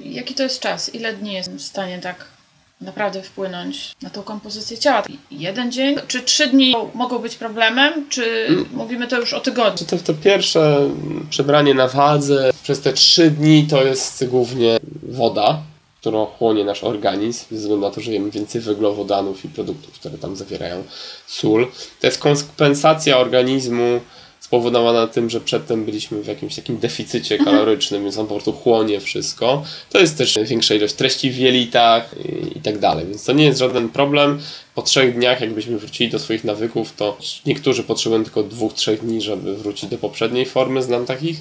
Jaki 0.02 0.34
to 0.34 0.44
jest 0.44 0.60
czas? 0.60 0.96
Ile 0.96 1.14
dni 1.14 1.34
jest 1.34 1.52
w 1.52 1.62
stanie 1.62 2.00
tak 2.00 2.41
naprawdę 2.82 3.22
wpłynąć 3.22 3.96
na 4.02 4.10
tą 4.10 4.24
kompozycję 4.24 4.78
ciała? 4.78 5.04
Jeden 5.32 5.72
dzień? 5.72 5.96
Czy 6.08 6.22
trzy 6.22 6.48
dni 6.48 6.76
mogą 6.94 7.20
być 7.20 7.36
problemem? 7.36 8.10
Czy 8.10 8.48
mówimy 8.74 9.08
to 9.08 9.20
już 9.20 9.34
o 9.34 9.40
tygodniu? 9.40 9.88
To, 9.88 9.98
to 9.98 10.14
pierwsze 10.14 10.90
przebranie 11.30 11.74
na 11.74 11.88
wadze 11.88 12.52
przez 12.64 12.82
te 12.82 12.94
trzy 12.94 13.32
dni 13.32 13.68
to 13.70 13.84
jest 13.84 14.28
głównie 14.28 14.80
woda, 15.04 15.62
którą 16.02 16.26
chłonie 16.26 16.66
nasz 16.66 16.84
organizm, 16.84 17.46
ze 17.52 17.58
względu 17.58 17.86
na 17.86 17.94
to, 17.94 18.02
że 18.02 18.12
jemy 18.12 18.32
więcej 18.32 18.62
węglowodanów 18.62 19.46
i 19.46 19.50
produktów, 19.50 20.00
które 20.00 20.18
tam 20.18 20.36
zawierają 20.36 20.84
sól. 21.28 21.68
To 22.00 22.08
jest 22.08 22.20
kompensacja 22.20 23.18
organizmu 23.18 24.02
spowodowana 24.52 25.08
tym, 25.08 25.30
że 25.30 25.42
przedtem 25.42 25.86
byliśmy 25.86 26.22
w 26.22 26.28
jakimś 26.28 26.56
takim 26.56 26.78
deficycie 26.78 27.38
kalorycznym, 27.38 28.04
więc 28.04 28.18
on 28.18 28.28
po 28.28 28.34
prostu 28.34 28.54
chłonie 28.54 29.00
wszystko. 29.00 29.64
To 29.90 30.00
jest 30.00 30.18
też 30.18 30.40
większa 30.46 30.76
ilość 30.76 30.94
treści 30.94 31.32
w 31.32 31.38
jelitach 31.38 32.16
i, 32.56 32.60
tak 32.60 32.80
dalej, 32.80 33.06
więc 33.06 33.26
to 33.26 33.34
nie 33.34 33.46
jest 33.46 33.60
żaden 33.60 33.90
problem. 33.90 34.42
Po 34.76 34.82
trzech 34.82 35.16
dniach, 35.16 35.42
jakbyśmy 35.42 35.78
wrócili 35.78 36.10
do 36.10 36.20
swoich 36.20 36.44
nawyków, 36.44 36.94
to 36.96 37.18
niektórzy 37.46 37.84
potrzebują 37.84 38.24
tylko 38.24 38.44
dwóch, 38.44 38.74
trzech 38.74 39.02
dni, 39.02 39.22
żeby 39.22 39.56
wrócić 39.56 39.90
do 39.90 39.98
poprzedniej 39.98 40.46
formy, 40.46 40.84
znam 40.84 41.06
takich. 41.06 41.38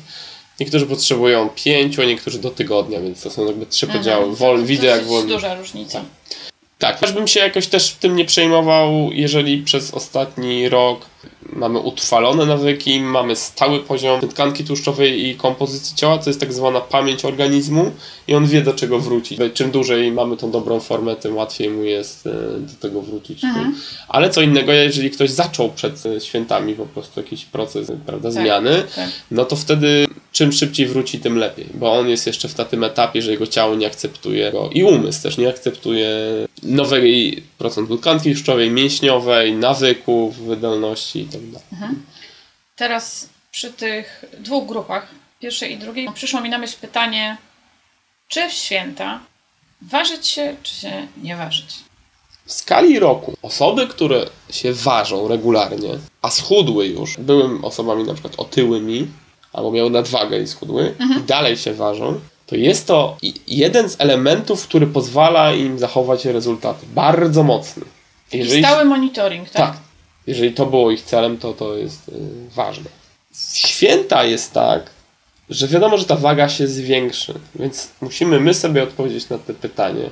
Niektórzy 0.60 0.86
potrzebują 0.86 1.48
pięciu, 1.54 2.02
a 2.02 2.04
niektórzy 2.04 2.38
do 2.38 2.50
tygodnia, 2.50 3.00
więc 3.00 3.22
to 3.22 3.30
są 3.30 3.46
jakby 3.46 3.66
trzy 3.66 3.86
podziały. 3.86 4.36
Wol, 4.36 4.64
widzę 4.64 4.86
jak 4.86 5.04
wolno. 5.04 5.34
duża 5.34 5.54
różnica. 5.54 6.04
Tak, 6.78 7.00
też 7.00 7.12
bym 7.12 7.28
się 7.28 7.40
jakoś 7.40 7.66
też 7.66 7.90
tym 7.90 8.16
nie 8.16 8.24
przejmował, 8.24 9.10
jeżeli 9.12 9.62
przez 9.62 9.94
ostatni 9.94 10.68
rok 10.68 11.09
mamy 11.52 11.78
utrwalone 11.78 12.46
nawyki, 12.46 13.00
mamy 13.00 13.36
stały 13.36 13.80
poziom 13.80 14.20
tkanki 14.20 14.64
tłuszczowej 14.64 15.26
i 15.26 15.34
kompozycji 15.36 15.96
ciała, 15.96 16.18
to 16.18 16.30
jest 16.30 16.40
tak 16.40 16.52
zwana 16.52 16.80
pamięć 16.80 17.24
organizmu 17.24 17.92
i 18.28 18.34
on 18.34 18.46
wie 18.46 18.62
do 18.62 18.74
czego 18.74 18.98
wrócić. 18.98 19.40
Czym 19.54 19.70
dłużej 19.70 20.12
mamy 20.12 20.36
tą 20.36 20.50
dobrą 20.50 20.80
formę, 20.80 21.16
tym 21.16 21.36
łatwiej 21.36 21.70
mu 21.70 21.84
jest 21.84 22.26
e, 22.26 22.30
do 22.60 22.72
tego 22.80 23.02
wrócić. 23.02 23.42
Ale 24.08 24.30
co 24.30 24.42
innego, 24.42 24.72
jeżeli 24.72 25.10
ktoś 25.10 25.30
zaczął 25.30 25.70
przed 25.70 26.06
e, 26.06 26.20
świętami 26.20 26.74
po 26.74 26.86
prostu 26.86 27.20
jakiś 27.20 27.44
proces 27.44 27.92
prawda, 28.06 28.30
zmiany, 28.30 28.82
tak. 28.96 29.08
no 29.30 29.44
to 29.44 29.56
wtedy 29.56 30.06
czym 30.40 30.52
szybciej 30.52 30.86
wróci, 30.86 31.18
tym 31.18 31.36
lepiej, 31.36 31.66
bo 31.74 31.92
on 31.92 32.08
jest 32.08 32.26
jeszcze 32.26 32.48
w 32.48 32.54
takim 32.54 32.84
etapie, 32.84 33.22
że 33.22 33.30
jego 33.30 33.46
ciało 33.46 33.74
nie 33.74 33.86
akceptuje 33.86 34.52
go 34.52 34.70
i 34.72 34.84
umysł 34.84 35.22
też 35.22 35.38
nie 35.38 35.48
akceptuje 35.48 36.08
nowej 36.62 37.42
procentu 37.58 37.98
tkanki 37.98 38.32
tłuszczowej, 38.32 38.70
mięśniowej, 38.70 39.52
nawyków, 39.54 40.36
wydolności 40.36 41.18
itd. 41.18 41.60
Teraz 42.76 43.28
przy 43.50 43.72
tych 43.72 44.24
dwóch 44.38 44.68
grupach, 44.68 45.08
pierwszej 45.40 45.72
i 45.72 45.78
drugiej, 45.78 46.08
przyszło 46.14 46.40
mi 46.40 46.50
na 46.50 46.58
myśl 46.58 46.76
pytanie, 46.80 47.36
czy 48.28 48.48
w 48.48 48.52
święta 48.52 49.20
ważyć 49.82 50.26
się, 50.26 50.56
czy 50.62 50.74
się 50.74 51.06
nie 51.22 51.36
ważyć? 51.36 51.74
W 52.46 52.52
skali 52.52 52.98
roku 52.98 53.36
osoby, 53.42 53.86
które 53.86 54.26
się 54.50 54.72
ważą 54.72 55.28
regularnie, 55.28 55.98
a 56.22 56.30
schudły 56.30 56.86
już, 56.86 57.16
były 57.16 57.62
osobami 57.62 58.04
na 58.04 58.12
przykład 58.12 58.34
otyłymi, 58.36 59.08
albo 59.52 59.70
miały 59.72 59.90
nadwagę 59.90 60.40
i 60.40 60.46
schudły, 60.46 60.94
i 61.18 61.22
dalej 61.22 61.56
się 61.56 61.74
ważą, 61.74 62.20
to 62.46 62.56
jest 62.56 62.86
to 62.86 63.16
jeden 63.46 63.88
z 63.90 63.96
elementów, 64.00 64.66
który 64.68 64.86
pozwala 64.86 65.52
im 65.52 65.78
zachować 65.78 66.24
rezultaty. 66.24 66.86
Bardzo 66.94 67.42
mocny. 67.42 67.84
I 68.32 68.60
stały 68.62 68.84
monitoring, 68.84 69.50
tak? 69.50 69.70
Tak. 69.72 69.80
Jeżeli 70.26 70.52
to 70.52 70.66
było 70.66 70.90
ich 70.90 71.02
celem, 71.02 71.38
to 71.38 71.52
to 71.52 71.76
jest 71.76 72.08
y, 72.08 72.12
ważne. 72.54 72.90
W 73.32 73.56
święta 73.56 74.24
jest 74.24 74.52
tak, 74.52 74.90
że 75.50 75.68
wiadomo, 75.68 75.98
że 75.98 76.04
ta 76.04 76.16
waga 76.16 76.48
się 76.48 76.66
zwiększy, 76.66 77.34
więc 77.54 77.90
musimy 78.00 78.40
my 78.40 78.54
sobie 78.54 78.82
odpowiedzieć 78.82 79.28
na 79.28 79.38
to 79.38 79.54
pytanie, 79.54 80.10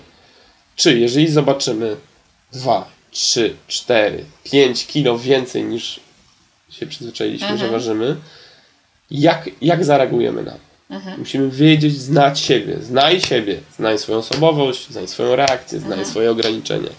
czy 0.76 0.98
jeżeli 0.98 1.28
zobaczymy 1.28 1.96
2, 2.52 2.88
3, 3.10 3.56
4, 3.68 4.24
5 4.44 4.86
kilo 4.86 5.18
więcej 5.18 5.64
niż 5.64 6.00
się 6.70 6.86
przyzwyczailiśmy, 6.86 7.48
Mhm. 7.48 7.60
że 7.60 7.72
ważymy, 7.72 8.16
jak, 9.10 9.50
jak 9.62 9.84
zareagujemy 9.84 10.42
na 10.42 10.50
to? 10.52 10.58
Mhm. 10.90 11.18
Musimy 11.18 11.50
wiedzieć, 11.50 12.00
znać 12.00 12.40
siebie. 12.40 12.76
Znaj 12.82 13.20
siebie, 13.20 13.60
znaj 13.78 13.98
swoją 13.98 14.18
osobowość, 14.18 14.88
znaj 14.90 15.08
swoją 15.08 15.36
reakcję, 15.36 15.78
znaj 15.78 15.92
Mhm. 15.92 16.08
swoje 16.10 16.30
ograniczenia. 16.30 16.90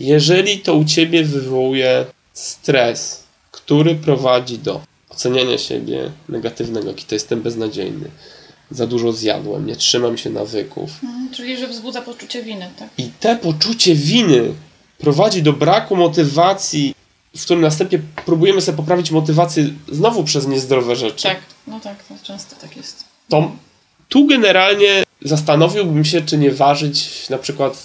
Jeżeli 0.00 0.58
to 0.58 0.74
u 0.74 0.84
ciebie 0.84 1.24
wywołuje 1.24 2.04
stres, 2.32 3.22
który 3.50 3.94
prowadzi 3.94 4.58
do 4.58 4.80
oceniania 5.08 5.58
siebie 5.58 6.10
negatywnego, 6.28 6.88
jaki 6.88 7.04
to 7.04 7.14
jestem 7.14 7.42
beznadziejny, 7.42 8.10
za 8.70 8.86
dużo 8.86 9.12
zjadłem, 9.12 9.66
nie 9.66 9.76
trzymam 9.76 10.18
się 10.18 10.30
nawyków, 10.30 10.90
Mhm, 11.02 11.28
Czyli, 11.34 11.56
że 11.56 11.68
wzbudza 11.68 12.02
poczucie 12.02 12.42
winy, 12.42 12.70
tak? 12.78 12.88
i 12.98 13.10
te 13.20 13.36
poczucie 13.36 13.94
winy 13.94 14.42
prowadzi 14.98 15.42
do 15.42 15.52
braku 15.52 15.96
motywacji, 15.96 16.94
w 17.36 17.42
którym 17.44 17.62
następnie 17.62 17.98
próbujemy 18.26 18.60
sobie 18.60 18.76
poprawić 18.76 19.10
motywację 19.10 19.70
znowu 19.92 20.24
przez 20.24 20.46
niezdrowe 20.46 20.96
rzeczy 20.96 21.22
Tak, 21.22 21.38
no 21.66 21.80
tak, 21.80 22.02
to 22.04 22.14
często 22.22 22.56
tak 22.56 22.76
jest. 22.76 23.04
to 23.28 23.52
tu 24.08 24.26
generalnie 24.26 25.02
zastanowiłbym 25.22 26.04
się, 26.04 26.22
czy 26.22 26.38
nie 26.38 26.50
ważyć 26.50 27.28
na 27.30 27.38
przykład, 27.38 27.82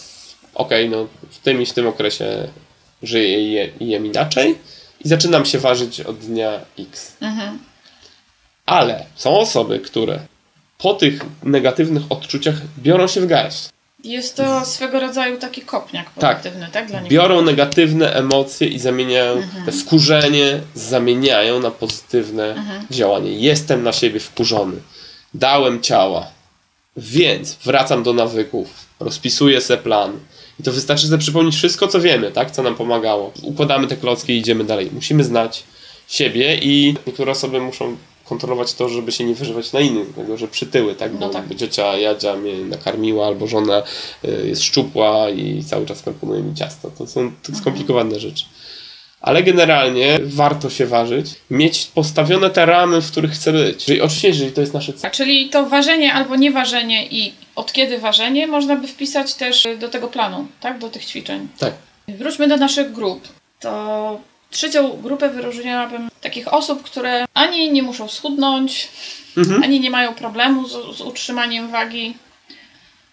okej, 0.56 0.90
no 0.90 1.08
w 1.30 1.38
tym 1.40 1.62
i 1.62 1.66
w 1.66 1.74
tym 1.74 1.88
okresie 1.88 2.48
żyję 3.04 3.42
i 3.48 3.52
je- 3.52 3.70
jem 3.80 4.06
inaczej 4.06 4.56
i 5.06 5.08
zaczynam 5.08 5.46
się 5.46 5.60
ważyć 5.60 6.02
od 6.02 6.18
dnia 6.18 6.52
X. 6.80 7.14
Mhm. 7.22 7.60
Ale 8.66 9.06
są 9.16 9.38
osoby, 9.40 9.80
które 9.80 10.20
po 10.78 10.94
tych 10.94 11.22
negatywnych 11.44 12.04
odczuciach 12.10 12.56
biorą 12.80 13.08
się 13.08 13.22
w 13.22 13.28
garść. 13.28 13.70
Jest 14.04 14.36
to 14.36 14.66
swego 14.66 15.00
rodzaju 15.00 15.38
taki 15.40 15.62
kopniak 15.62 16.06
Tak. 16.20 16.38
pozytywny, 16.38 16.68
tak? 16.72 16.88
Dla 16.88 17.00
nich. 17.02 17.12
Biorą 17.12 17.42
negatywne 17.42 18.14
emocje 18.14 18.68
i 18.68 18.80
zamieniają 18.80 19.42
te 19.66 19.72
wkurzenie, 19.72 20.60
zamieniają 20.76 21.60
na 21.60 21.72
pozytywne 21.72 22.64
działanie. 22.92 23.32
Jestem 23.32 23.84
na 23.84 23.94
siebie 23.94 24.20
wkurzony. 24.20 24.78
Dałem 25.34 25.82
ciała. 25.82 26.28
Więc 26.98 27.58
wracam 27.66 28.04
do 28.04 28.14
nawyków. 28.14 28.68
Rozpisuję 29.00 29.62
se 29.62 29.78
plan. 29.78 30.20
I 30.60 30.64
to 30.64 30.72
wystarczy 30.72 31.08
sobie 31.08 31.18
przypomnieć 31.18 31.56
wszystko, 31.56 31.88
co 31.88 32.02
wiemy, 32.02 32.32
tak? 32.32 32.52
Co 32.52 32.64
nam 32.64 32.76
pomagało. 32.76 33.32
Układamy 33.42 33.88
te 33.88 33.98
klocki 33.98 34.34
i 34.34 34.38
idziemy 34.38 34.64
dalej. 34.64 34.90
Musimy 34.94 35.24
znać 35.24 35.64
siebie 36.08 36.56
i 36.62 36.96
niektóre 37.08 37.32
osoby 37.32 37.60
muszą 37.62 37.98
kontrolować 38.30 38.74
to, 38.74 38.90
żeby 38.90 39.12
się 39.12 39.24
nie 39.24 39.36
wyżywać 39.36 39.74
na 39.74 39.80
innych, 39.80 40.14
dlatego 40.14 40.38
że 40.38 40.48
przytyły, 40.48 40.96
tak? 40.96 41.14
Bo 41.14 41.20
No 41.20 41.30
tak. 41.30 41.56
ciocia 41.56 41.98
Jadzia 41.98 42.36
mnie 42.36 42.54
nakarmiła, 42.54 43.28
albo 43.28 43.48
żona 43.48 43.84
y, 44.26 44.48
jest 44.48 44.64
szczupła 44.64 45.30
i 45.30 45.64
cały 45.64 45.86
czas 45.86 46.02
proponuje 46.02 46.44
mi 46.44 46.56
ciasto. 46.56 46.92
To 46.98 47.08
są 47.08 47.32
to 47.44 47.56
skomplikowane 47.56 48.20
rzeczy. 48.20 48.46
Ale 49.22 49.44
generalnie 49.44 50.20
warto 50.24 50.70
się 50.70 50.86
ważyć, 50.86 51.28
mieć 51.50 51.86
postawione 51.86 52.50
te 52.50 52.66
ramy, 52.66 53.02
w 53.02 53.12
których 53.12 53.32
chcę 53.32 53.54
być. 53.54 53.86
Czyli 53.86 54.02
oczywiście, 54.02 54.28
jeżeli 54.28 54.52
to 54.52 54.62
jest 54.62 54.74
nasze 54.74 54.94
cel. 54.94 55.12
Czyli 55.12 55.50
to 55.50 55.66
ważenie 55.66 56.14
albo 56.14 56.36
nieważenie 56.36 57.08
i 57.08 57.34
od 57.56 57.74
kiedy 57.74 58.00
ważenie 58.00 58.48
można 58.48 58.76
by 58.76 58.88
wpisać 58.88 59.34
też 59.34 59.68
do 59.80 59.88
tego 59.90 60.08
planu, 60.08 60.48
tak? 60.60 60.80
Do 60.80 60.90
tych 60.90 61.06
ćwiczeń. 61.06 61.48
Tak. 61.60 61.74
Wróćmy 62.08 62.48
do 62.48 62.58
naszych 62.58 62.92
grup. 62.92 63.28
To 63.60 64.20
trzecią 64.52 64.90
grupę 65.02 65.30
wyróżniałabym 65.30 66.10
takich 66.22 66.54
osób, 66.54 66.84
które 66.84 67.26
ani 67.34 67.72
nie 67.72 67.84
muszą 67.84 68.08
schudnąć, 68.08 68.90
Mhm. 69.38 69.64
ani 69.64 69.80
nie 69.80 69.90
mają 69.90 70.14
problemu 70.14 70.68
z, 70.68 70.98
z 70.98 71.02
utrzymaniem 71.02 71.72
wagi, 71.72 72.18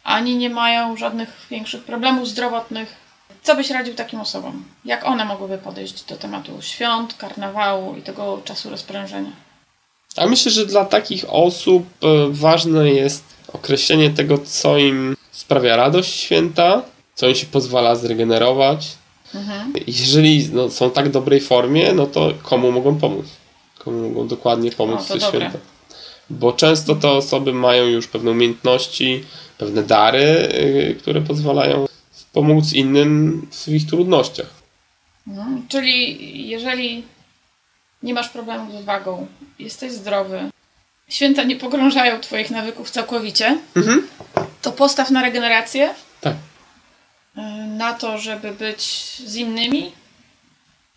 ani 0.05 0.37
nie 0.37 0.51
mają 0.51 0.97
żadnych 0.97 1.47
większych 1.51 1.85
problemów 1.85 2.29
zdrowotnych. 2.29 2.95
Co 3.43 3.57
byś 3.57 3.71
radził 3.71 3.95
takim 3.95 4.21
osobom? 4.21 4.65
Jak 4.85 5.05
one 5.07 5.25
mogłyby 5.25 5.59
podejść 5.59 6.05
do 6.05 6.17
tematu 6.17 6.63
świąt, 6.63 7.15
karnawału 7.15 7.97
i 7.97 8.03
tego 8.03 8.41
czasu 8.45 8.71
rozprężenia? 8.71 9.31
A 10.17 10.27
myślę, 10.27 10.53
że 10.53 10.67
dla 10.67 10.85
takich 10.85 11.25
osób 11.29 11.87
e, 12.03 12.07
ważne 12.31 12.91
jest 12.91 13.25
określenie 13.53 14.11
tego, 14.11 14.39
co 14.39 14.79
im 14.79 15.17
sprawia 15.33 15.77
radość 15.77 16.15
święta, 16.15 16.83
co 17.15 17.29
im 17.29 17.35
się 17.35 17.47
pozwala 17.47 17.95
zregenerować. 17.97 18.89
Mhm. 19.35 19.73
Jeżeli 19.87 20.49
no, 20.53 20.71
są 20.71 20.89
w 20.89 20.93
tak 20.93 21.11
dobrej 21.11 21.41
formie, 21.41 21.93
no 21.93 22.07
to 22.07 22.33
komu 22.43 22.73
mogą 22.73 22.97
pomóc? 22.99 23.27
Komu 23.79 24.09
mogą 24.09 24.29
dokładnie 24.29 24.71
pomóc 24.73 25.01
O, 25.01 25.05
w 25.05 25.09
dobre. 25.19 25.29
święta? 25.41 25.59
Bo 26.31 26.53
często 26.53 26.95
te 26.95 27.11
osoby 27.11 27.53
mają 27.53 27.85
już 27.85 28.07
pewne 28.09 28.31
umiejętności, 28.31 29.25
pewne 29.59 29.83
dary, 29.83 30.19
y, 30.55 30.97
które 31.01 31.21
pozwalają 31.21 31.87
pomóc 32.33 32.73
innym 32.73 33.47
w 33.53 33.69
ich 33.69 33.87
trudnościach. 33.87 34.47
Mhm. 35.29 35.67
Czyli 35.69 36.49
jeżeli 36.49 37.03
nie 38.03 38.15
masz 38.15 38.29
problemów 38.29 38.83
z 38.83 38.85
wagą, 38.85 39.27
jesteś 39.59 39.93
zdrowy, 39.93 40.39
święta 41.09 41.43
nie 41.43 41.57
pogrążają 41.57 42.21
Twoich 42.21 42.51
nawyków 42.51 42.91
całkowicie, 42.91 43.59
Mhm. 43.77 44.07
to 44.63 44.73
postaw 44.73 45.11
na 45.11 45.23
regenerację, 45.23 45.95
Tak. 46.21 46.35
Y, 47.39 47.41
na 47.67 47.93
to, 47.93 48.19
żeby 48.19 48.53
być 48.53 48.83
z 49.27 49.37
innymi 49.37 49.93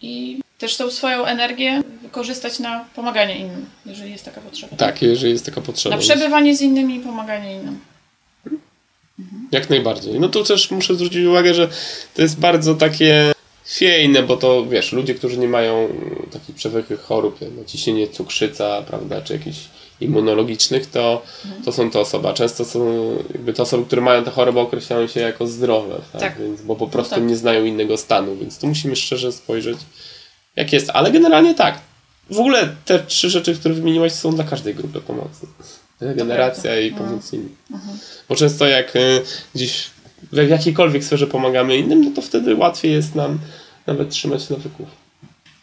i 0.01 0.39
też 0.57 0.77
tą 0.77 0.91
swoją 0.91 1.25
energię 1.25 1.81
wykorzystać 2.01 2.59
na 2.59 2.85
pomaganie 2.95 3.39
innym, 3.39 3.65
jeżeli 3.85 4.11
jest 4.11 4.25
taka 4.25 4.41
potrzeba. 4.41 4.77
Tak, 4.77 5.01
jeżeli 5.01 5.31
jest 5.33 5.45
taka 5.45 5.61
potrzeba. 5.61 5.95
Na 5.95 6.01
przebywanie 6.01 6.55
z 6.55 6.61
innymi 6.61 6.95
i 6.95 6.99
pomaganie 6.99 7.55
innym. 7.55 7.79
Jak 9.51 9.69
najbardziej. 9.69 10.19
No 10.19 10.29
tu 10.29 10.43
też 10.43 10.71
muszę 10.71 10.95
zwrócić 10.95 11.25
uwagę, 11.25 11.53
że 11.53 11.69
to 12.13 12.21
jest 12.21 12.39
bardzo 12.39 12.75
takie 12.75 13.33
chwiejne, 13.65 14.23
bo 14.23 14.37
to 14.37 14.65
wiesz, 14.65 14.91
ludzie, 14.91 15.15
którzy 15.15 15.37
nie 15.37 15.47
mają 15.47 15.87
takich 16.31 16.55
przewlekłych 16.55 17.01
chorób, 17.01 17.41
jak 17.41 17.51
naciśnienie 17.51 18.07
cukrzyca, 18.07 18.81
prawda, 18.81 19.21
czy 19.21 19.33
jakichś 19.33 19.57
immunologicznych, 20.01 20.85
to, 20.87 21.21
to 21.65 21.71
są 21.71 21.89
te 21.89 21.99
osoby. 21.99 22.27
A 22.27 22.33
często 22.33 22.65
są 22.65 23.09
jakby 23.33 23.53
te 23.53 23.63
osoby, 23.63 23.85
które 23.85 24.01
mają 24.01 24.23
tę 24.23 24.31
chorobę 24.31 24.61
określają 24.61 25.07
się 25.07 25.19
jako 25.19 25.47
zdrowe, 25.47 26.01
tak? 26.11 26.21
Tak. 26.21 26.39
Więc, 26.41 26.61
bo 26.61 26.75
po 26.75 26.87
prostu 26.87 27.15
tak. 27.15 27.23
nie 27.23 27.35
znają 27.35 27.65
innego 27.65 27.97
stanu, 27.97 28.35
więc 28.35 28.59
tu 28.59 28.67
musimy 28.67 28.95
szczerze 28.95 29.31
spojrzeć, 29.31 29.77
jak 30.55 30.73
jest. 30.73 30.89
Ale 30.93 31.11
generalnie 31.11 31.55
tak. 31.55 31.79
W 32.29 32.39
ogóle 32.39 32.75
te 32.85 32.99
trzy 32.99 33.29
rzeczy, 33.29 33.55
które 33.55 33.73
wymieniłaś, 33.73 34.11
są 34.11 34.35
dla 34.35 34.43
każdej 34.43 34.75
grupy 34.75 35.01
pomocy. 35.01 35.47
Regeneracja 36.01 36.79
i 36.79 36.91
No. 36.91 36.97
pomoc 36.97 37.33
innym. 37.33 37.55
Bo 38.29 38.35
często 38.35 38.67
jak 38.67 38.95
y, 38.95 39.21
gdzieś 39.55 39.89
w 40.31 40.49
jakiejkolwiek 40.49 41.03
sferze 41.03 41.27
pomagamy 41.27 41.77
innym, 41.77 42.03
no 42.05 42.11
to 42.15 42.21
wtedy 42.21 42.55
łatwiej 42.55 42.91
jest 42.91 43.15
nam 43.15 43.39
nawet 43.87 44.09
trzymać 44.09 44.49
nawyków. 44.49 44.87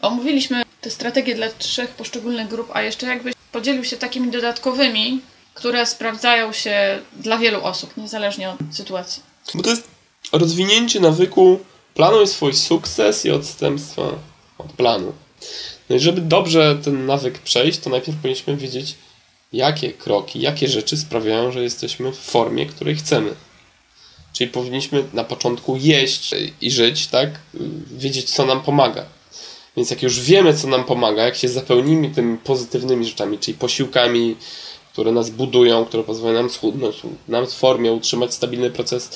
Omówiliśmy 0.03 0.63
te 0.81 0.91
strategie 0.91 1.35
dla 1.35 1.47
trzech 1.59 1.91
poszczególnych 1.91 2.49
grup, 2.49 2.71
a 2.73 2.83
jeszcze 2.83 3.07
jakbyś 3.07 3.34
podzielił 3.55 3.85
się 3.85 3.97
takimi 3.97 4.31
dodatkowymi, 4.31 5.21
które 5.55 5.87
sprawdzają 5.87 6.53
się 6.53 6.99
dla 7.17 7.39
wielu 7.39 7.65
osób, 7.65 7.97
niezależnie 7.97 8.51
od 8.51 8.57
sytuacji. 8.71 9.23
Bo 9.55 9.63
to 9.63 9.71
jest 9.71 9.89
rozwinięcie 10.33 11.01
nawyku, 11.01 11.61
planuj 11.95 12.27
swój 12.27 12.55
sukces 12.55 13.25
i 13.25 13.31
odstępstwa 13.31 14.03
od 14.59 14.73
planu. 14.73 15.13
No 15.91 15.97
i 15.97 16.01
żeby 16.01 16.21
dobrze 16.21 16.79
ten 16.85 17.07
nawyk 17.07 17.39
przejść, 17.39 17.79
to 17.79 17.91
najpierw 17.91 18.19
powinniśmy 18.19 18.57
wiedzieć, 18.57 18.95
jakie 19.53 19.93
kroki, 19.93 20.41
jakie 20.41 20.69
rzeczy 20.69 20.97
sprawiają, 20.97 21.53
że 21.53 21.63
jesteśmy 21.63 22.13
w 22.13 22.19
formie, 22.19 22.67
której 22.67 22.97
chcemy. 22.97 23.35
Czyli 24.33 24.51
powinniśmy 24.51 25.05
na 25.13 25.25
początku 25.25 25.77
jeść 25.77 26.35
i 26.61 26.71
żyć, 26.71 27.07
tak? 27.07 27.31
Wiedzieć, 27.97 28.31
co 28.31 28.47
nam 28.47 28.63
pomaga. 28.63 29.05
Więc 29.77 29.91
jak 29.91 30.03
już 30.03 30.21
wiemy, 30.21 30.55
co 30.55 30.69
nam 30.69 30.85
pomaga, 30.85 31.23
jak 31.23 31.37
się 31.37 31.49
zapełnimy 31.49 32.11
tymi 32.11 32.39
pozytywnymi 32.39 33.07
rzeczami, 33.07 33.39
czyli 33.39 33.59
posiłkami, 33.59 34.37
które 34.93 35.13
nas 35.13 35.31
budują, 35.31 35.85
które 35.85 36.05
pozwalają 36.05 36.39
nam 36.39 36.51
schudnąć, 36.51 36.97
nam 37.29 37.47
w 37.47 37.53
formie 37.53 37.93
utrzymać 37.93 38.35
stabilny 38.35 38.71
proces 38.71 39.11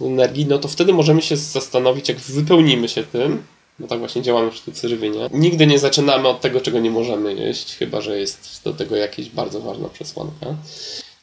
energii, 0.00 0.46
no 0.46 0.58
to 0.58 0.68
wtedy 0.68 0.92
możemy 0.92 1.22
się 1.22 1.36
zastanowić, 1.36 2.08
jak 2.08 2.18
wypełnimy 2.18 2.88
się 2.88 3.02
tym, 3.02 3.42
bo 3.78 3.88
tak 3.88 3.98
właśnie 3.98 4.22
działamy 4.22 4.50
w 4.50 4.56
sztuce 4.56 4.88
żywienia. 4.88 5.28
Nigdy 5.32 5.66
nie 5.66 5.78
zaczynamy 5.78 6.28
od 6.28 6.40
tego, 6.40 6.60
czego 6.60 6.80
nie 6.80 6.90
możemy 6.90 7.34
jeść, 7.34 7.76
chyba 7.76 8.00
że 8.00 8.18
jest 8.18 8.60
do 8.64 8.72
tego 8.72 8.96
jakaś 8.96 9.28
bardzo 9.28 9.60
ważna 9.60 9.88
przesłanka. 9.88 10.46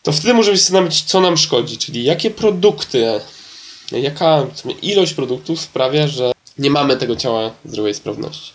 To 0.04 0.12
wtedy 0.12 0.34
możemy 0.34 0.58
się 0.58 0.62
zastanowić, 0.64 1.04
co 1.04 1.22
nam 1.22 1.38
szkodzi, 1.38 1.78
czyli 1.78 2.04
jakie 2.04 2.32
produkty, 2.32 3.06
jaka 3.92 4.48
ilość 4.82 5.14
produktów 5.14 5.62
sprawia, 5.62 6.08
że 6.08 6.32
nie 6.62 6.69
mamy 6.69 6.97
tego 6.97 7.15
ciała 7.15 7.52
zdrowej 7.65 7.93
sprawności. 7.93 8.52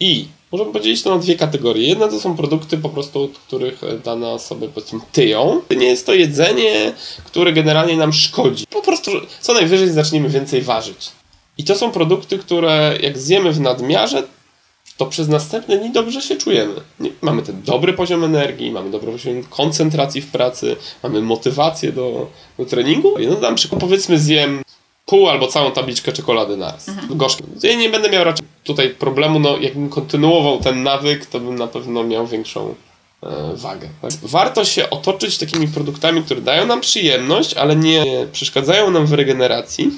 I 0.00 0.26
możemy 0.52 0.72
podzielić 0.72 1.02
to 1.02 1.10
na 1.10 1.18
dwie 1.18 1.36
kategorie. 1.36 1.88
Jedna 1.88 2.08
to 2.08 2.20
są 2.20 2.36
produkty 2.36 2.78
po 2.78 2.88
prostu, 2.88 3.22
od 3.22 3.38
których 3.38 3.84
e, 3.84 3.98
dane 3.98 4.28
osoby 4.28 4.68
powiedzmy 4.68 5.00
tyją. 5.12 5.60
Nie 5.76 5.86
jest 5.86 6.06
to 6.06 6.14
jedzenie, 6.14 6.92
które 7.24 7.52
generalnie 7.52 7.96
nam 7.96 8.12
szkodzi. 8.12 8.66
Po 8.66 8.82
prostu 8.82 9.10
co 9.40 9.54
najwyżej 9.54 9.90
zaczniemy 9.90 10.28
więcej 10.28 10.62
ważyć. 10.62 11.10
I 11.58 11.64
to 11.64 11.74
są 11.74 11.90
produkty, 11.90 12.38
które 12.38 12.98
jak 13.02 13.18
zjemy 13.18 13.52
w 13.52 13.60
nadmiarze, 13.60 14.22
to 14.96 15.06
przez 15.06 15.28
następne 15.28 15.76
dni 15.76 15.90
dobrze 15.90 16.22
się 16.22 16.36
czujemy. 16.36 16.74
Mamy 17.22 17.42
ten 17.42 17.62
dobry 17.62 17.92
poziom 17.92 18.24
energii, 18.24 18.70
mamy 18.70 18.90
dobry 18.90 19.12
poziom 19.12 19.44
koncentracji 19.44 20.20
w 20.20 20.26
pracy, 20.26 20.76
mamy 21.02 21.20
motywację 21.20 21.92
do, 21.92 22.30
do 22.58 22.64
treningu. 22.64 23.14
No 23.28 23.40
na 23.40 23.52
przykład 23.52 23.80
powiedzmy 23.80 24.18
zjem 24.18 24.62
pół 25.06 25.28
albo 25.28 25.46
całą 25.46 25.70
tabliczkę 25.70 26.12
czekolady 26.12 26.56
naraz. 26.56 26.88
Mhm. 26.88 27.18
Gorzkie. 27.18 27.44
Ja 27.62 27.74
nie 27.74 27.88
będę 27.88 28.10
miał 28.10 28.24
raczej 28.24 28.46
tutaj 28.64 28.90
problemu, 28.90 29.38
no 29.38 29.56
jakbym 29.58 29.88
kontynuował 29.88 30.60
ten 30.60 30.82
nawyk, 30.82 31.26
to 31.26 31.40
bym 31.40 31.54
na 31.54 31.66
pewno 31.66 32.04
miał 32.04 32.26
większą 32.26 32.74
e, 33.22 33.56
wagę. 33.56 33.88
Tak? 34.02 34.10
Warto 34.22 34.64
się 34.64 34.90
otoczyć 34.90 35.38
takimi 35.38 35.68
produktami, 35.68 36.22
które 36.22 36.40
dają 36.40 36.66
nam 36.66 36.80
przyjemność, 36.80 37.54
ale 37.54 37.76
nie 37.76 38.04
przeszkadzają 38.32 38.90
nam 38.90 39.06
w 39.06 39.12
regeneracji 39.12 39.90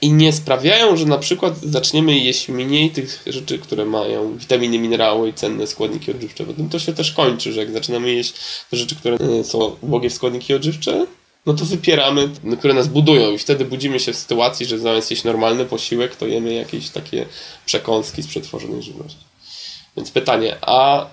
i 0.00 0.12
nie 0.12 0.32
sprawiają, 0.32 0.96
że 0.96 1.06
na 1.06 1.18
przykład 1.18 1.58
zaczniemy 1.58 2.18
jeść 2.18 2.48
mniej 2.48 2.90
tych 2.90 3.22
rzeczy, 3.26 3.58
które 3.58 3.84
mają 3.84 4.36
witaminy, 4.36 4.78
minerały 4.78 5.28
i 5.28 5.32
cenne 5.32 5.66
składniki 5.66 6.10
odżywcze. 6.10 6.44
Bo 6.44 6.52
tym 6.52 6.68
to 6.68 6.78
się 6.78 6.92
też 6.92 7.12
kończy, 7.12 7.52
że 7.52 7.60
jak 7.60 7.70
zaczynamy 7.70 8.12
jeść 8.12 8.34
te 8.70 8.76
rzeczy, 8.76 8.96
które 8.96 9.16
e, 9.16 9.44
są 9.44 9.76
ubogie 9.80 10.10
w 10.10 10.14
składniki 10.14 10.54
odżywcze, 10.54 11.06
no 11.46 11.54
to 11.54 11.64
wypieramy, 11.64 12.28
no, 12.44 12.56
które 12.56 12.74
nas 12.74 12.88
budują 12.88 13.32
i 13.32 13.38
wtedy 13.38 13.64
budzimy 13.64 14.00
się 14.00 14.12
w 14.12 14.16
sytuacji, 14.16 14.66
że 14.66 14.78
zamiast 14.78 15.10
jeść 15.10 15.24
normalny 15.24 15.64
posiłek, 15.64 16.16
to 16.16 16.26
jemy 16.26 16.54
jakieś 16.54 16.90
takie 16.90 17.26
przekąski 17.66 18.22
z 18.22 18.26
przetworzonej 18.26 18.82
żywności. 18.82 19.24
Więc 19.96 20.10
pytanie, 20.10 20.56
a 20.60 21.06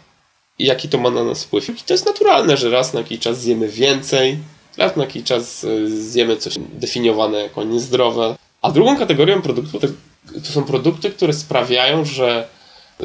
jaki 0.59 0.89
to 0.89 0.97
ma 0.97 1.09
na 1.09 1.23
nas 1.23 1.43
wpływ? 1.43 1.69
I 1.69 1.83
to 1.83 1.93
jest 1.93 2.05
naturalne, 2.05 2.57
że 2.57 2.69
raz 2.69 2.93
na 2.93 2.99
jakiś 2.99 3.19
czas 3.19 3.41
zjemy 3.41 3.69
więcej, 3.69 4.37
raz 4.77 4.95
na 4.95 5.03
jakiś 5.03 5.23
czas 5.23 5.63
y, 5.63 6.01
zjemy 6.01 6.37
coś 6.37 6.53
definiowane 6.73 7.39
jako 7.39 7.63
niezdrowe. 7.63 8.35
A 8.61 8.71
drugą 8.71 8.97
kategorią 8.97 9.41
produktów 9.41 9.81
to 10.33 10.51
są 10.51 10.63
produkty, 10.63 11.09
które 11.09 11.33
sprawiają, 11.33 12.05
że 12.05 12.47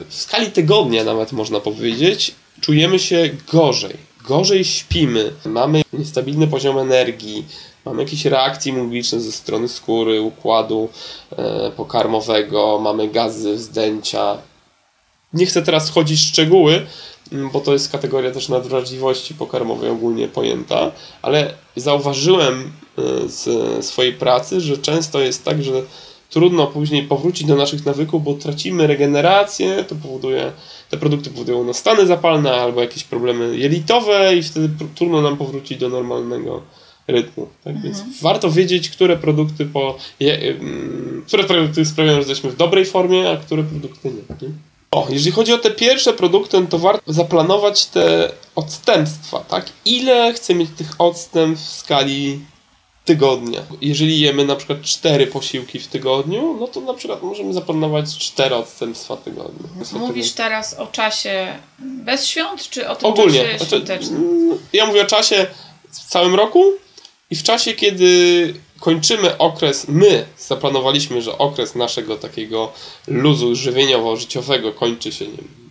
w 0.08 0.14
skali 0.14 0.50
tygodnia 0.50 1.04
nawet 1.04 1.32
można 1.32 1.60
powiedzieć, 1.60 2.34
czujemy 2.60 2.98
się 2.98 3.30
gorzej 3.52 3.96
gorzej 4.26 4.64
śpimy, 4.64 5.32
mamy 5.44 5.82
niestabilny 5.92 6.46
poziom 6.46 6.78
energii, 6.78 7.44
mamy 7.84 8.02
jakieś 8.02 8.24
reakcje 8.24 8.72
immunologiczne 8.72 9.20
ze 9.20 9.32
strony 9.32 9.68
skóry, 9.68 10.20
układu 10.20 10.88
e, 11.36 11.70
pokarmowego, 11.76 12.78
mamy 12.78 13.08
gazy, 13.08 13.54
wzdęcia. 13.54 14.38
Nie 15.32 15.46
chcę 15.46 15.62
teraz 15.62 15.90
wchodzić 15.90 16.20
w 16.20 16.24
szczegóły, 16.24 16.86
bo 17.52 17.60
to 17.60 17.72
jest 17.72 17.92
kategoria 17.92 18.30
też 18.30 18.48
nadwrażliwości 18.48 19.34
pokarmowej 19.34 19.90
ogólnie 19.90 20.28
pojęta, 20.28 20.92
ale 21.22 21.54
zauważyłem 21.76 22.72
z 23.26 23.84
swojej 23.86 24.12
pracy, 24.12 24.60
że 24.60 24.78
często 24.78 25.20
jest 25.20 25.44
tak, 25.44 25.62
że 25.62 25.82
trudno 26.30 26.66
później 26.66 27.02
powrócić 27.02 27.46
do 27.46 27.56
naszych 27.56 27.86
nawyków, 27.86 28.24
bo 28.24 28.34
tracimy 28.34 28.86
regenerację, 28.86 29.84
to 29.84 29.94
powoduje, 29.94 30.52
te 30.90 30.96
produkty 30.96 31.30
powodują 31.30 31.64
no, 31.64 31.74
stany 31.74 32.06
zapalne 32.06 32.52
albo 32.54 32.80
jakieś 32.80 33.04
problemy 33.04 33.56
jelitowe 33.56 34.36
i 34.36 34.42
wtedy 34.42 34.68
trudno 34.94 35.22
nam 35.22 35.36
powrócić 35.36 35.78
do 35.78 35.88
normalnego 35.88 36.62
rytmu. 37.08 37.48
Tak? 37.64 37.76
Mhm. 37.76 37.94
Więc 37.94 38.20
warto 38.22 38.50
wiedzieć, 38.50 38.90
które 38.90 39.16
produkty 39.16 39.66
po, 39.66 39.98
je, 40.20 40.54
które 41.26 41.44
produkty 41.44 41.84
sprawiają, 41.84 42.14
że 42.14 42.28
jesteśmy 42.28 42.50
w 42.50 42.56
dobrej 42.56 42.84
formie, 42.84 43.30
a 43.30 43.36
które 43.36 43.62
produkty 43.62 44.08
nie. 44.08 44.48
nie? 44.48 44.54
O, 44.90 45.06
jeżeli 45.10 45.32
chodzi 45.32 45.52
o 45.52 45.58
te 45.58 45.70
pierwsze 45.70 46.12
produkty, 46.12 46.60
no 46.60 46.66
to 46.66 46.78
warto 46.78 47.12
zaplanować 47.12 47.86
te 47.86 48.32
odstępstwa, 48.54 49.40
tak? 49.40 49.66
Ile 49.84 50.32
chcę 50.32 50.54
mieć 50.54 50.70
tych 50.76 50.90
odstępstw 50.98 51.68
w 51.68 51.72
skali 51.72 52.40
tygodnia. 53.06 53.62
Jeżeli 53.80 54.20
jemy 54.20 54.44
na 54.44 54.56
przykład 54.56 54.82
cztery 54.82 55.26
posiłki 55.26 55.78
w 55.78 55.86
tygodniu, 55.86 56.56
no 56.60 56.66
to 56.66 56.80
na 56.80 56.94
przykład 56.94 57.22
możemy 57.22 57.52
zaplanować 57.52 58.18
cztery 58.18 58.54
odstępstwa 58.54 59.16
tygodnia. 59.16 59.68
Mówisz 59.92 60.32
teraz 60.32 60.74
o 60.74 60.86
czasie 60.86 61.58
bez 61.78 62.26
świąt, 62.26 62.70
czy 62.70 62.88
o 62.88 62.96
tym 62.96 63.08
Ogólnie. 63.10 63.44
czasie 63.44 63.64
świątecznym? 63.66 64.58
Ja 64.72 64.86
mówię 64.86 65.02
o 65.02 65.06
czasie 65.06 65.46
w 65.90 66.04
całym 66.04 66.34
roku 66.34 66.64
i 67.30 67.36
w 67.36 67.42
czasie, 67.42 67.72
kiedy 67.72 68.54
kończymy 68.80 69.38
okres, 69.38 69.88
my 69.88 70.24
zaplanowaliśmy, 70.38 71.22
że 71.22 71.38
okres 71.38 71.74
naszego 71.74 72.16
takiego 72.16 72.72
luzu 73.06 73.54
żywieniowo-życiowego 73.54 74.72
kończy 74.72 75.12
się 75.12 75.24
nie 75.24 75.36
wiem, 75.36 75.65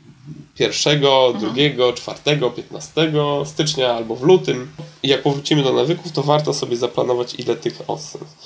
1, 0.60 1.02
2, 1.02 1.94
4, 1.94 2.52
15 2.56 3.12
stycznia 3.46 3.94
albo 3.94 4.16
w 4.16 4.24
lutym. 4.24 4.72
I 5.04 5.08
jak 5.08 5.22
powrócimy 5.22 5.64
do 5.64 5.74
nawyków, 5.74 6.12
to 6.12 6.24
warto 6.24 6.54
sobie 6.54 6.78
zaplanować, 6.78 7.36
ile 7.38 7.56
tych 7.56 7.82
odstępstw. 7.88 8.38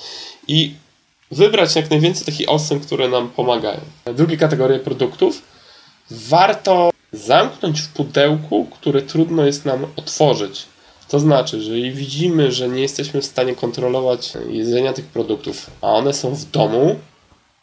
I 0.47 0.73
wybrać 1.31 1.75
jak 1.75 1.89
najwięcej 1.89 2.25
takich 2.25 2.49
odstępstw, 2.49 2.87
które 2.87 3.09
nam 3.09 3.29
pomagają. 3.29 3.79
Druga 4.15 4.37
kategoria 4.37 4.79
produktów. 4.79 5.41
Warto 6.11 6.89
zamknąć 7.13 7.81
w 7.81 7.87
pudełku, 7.87 8.65
które 8.65 9.01
trudno 9.01 9.45
jest 9.45 9.65
nam 9.65 9.85
otworzyć. 9.95 10.65
To 11.07 11.19
znaczy, 11.19 11.61
że 11.61 11.77
jeżeli 11.77 11.91
widzimy, 11.91 12.51
że 12.51 12.69
nie 12.69 12.81
jesteśmy 12.81 13.21
w 13.21 13.25
stanie 13.25 13.55
kontrolować 13.55 14.33
jedzenia 14.49 14.93
tych 14.93 15.05
produktów, 15.05 15.69
a 15.81 15.87
one 15.87 16.13
są 16.13 16.35
w 16.35 16.45
domu, 16.45 16.95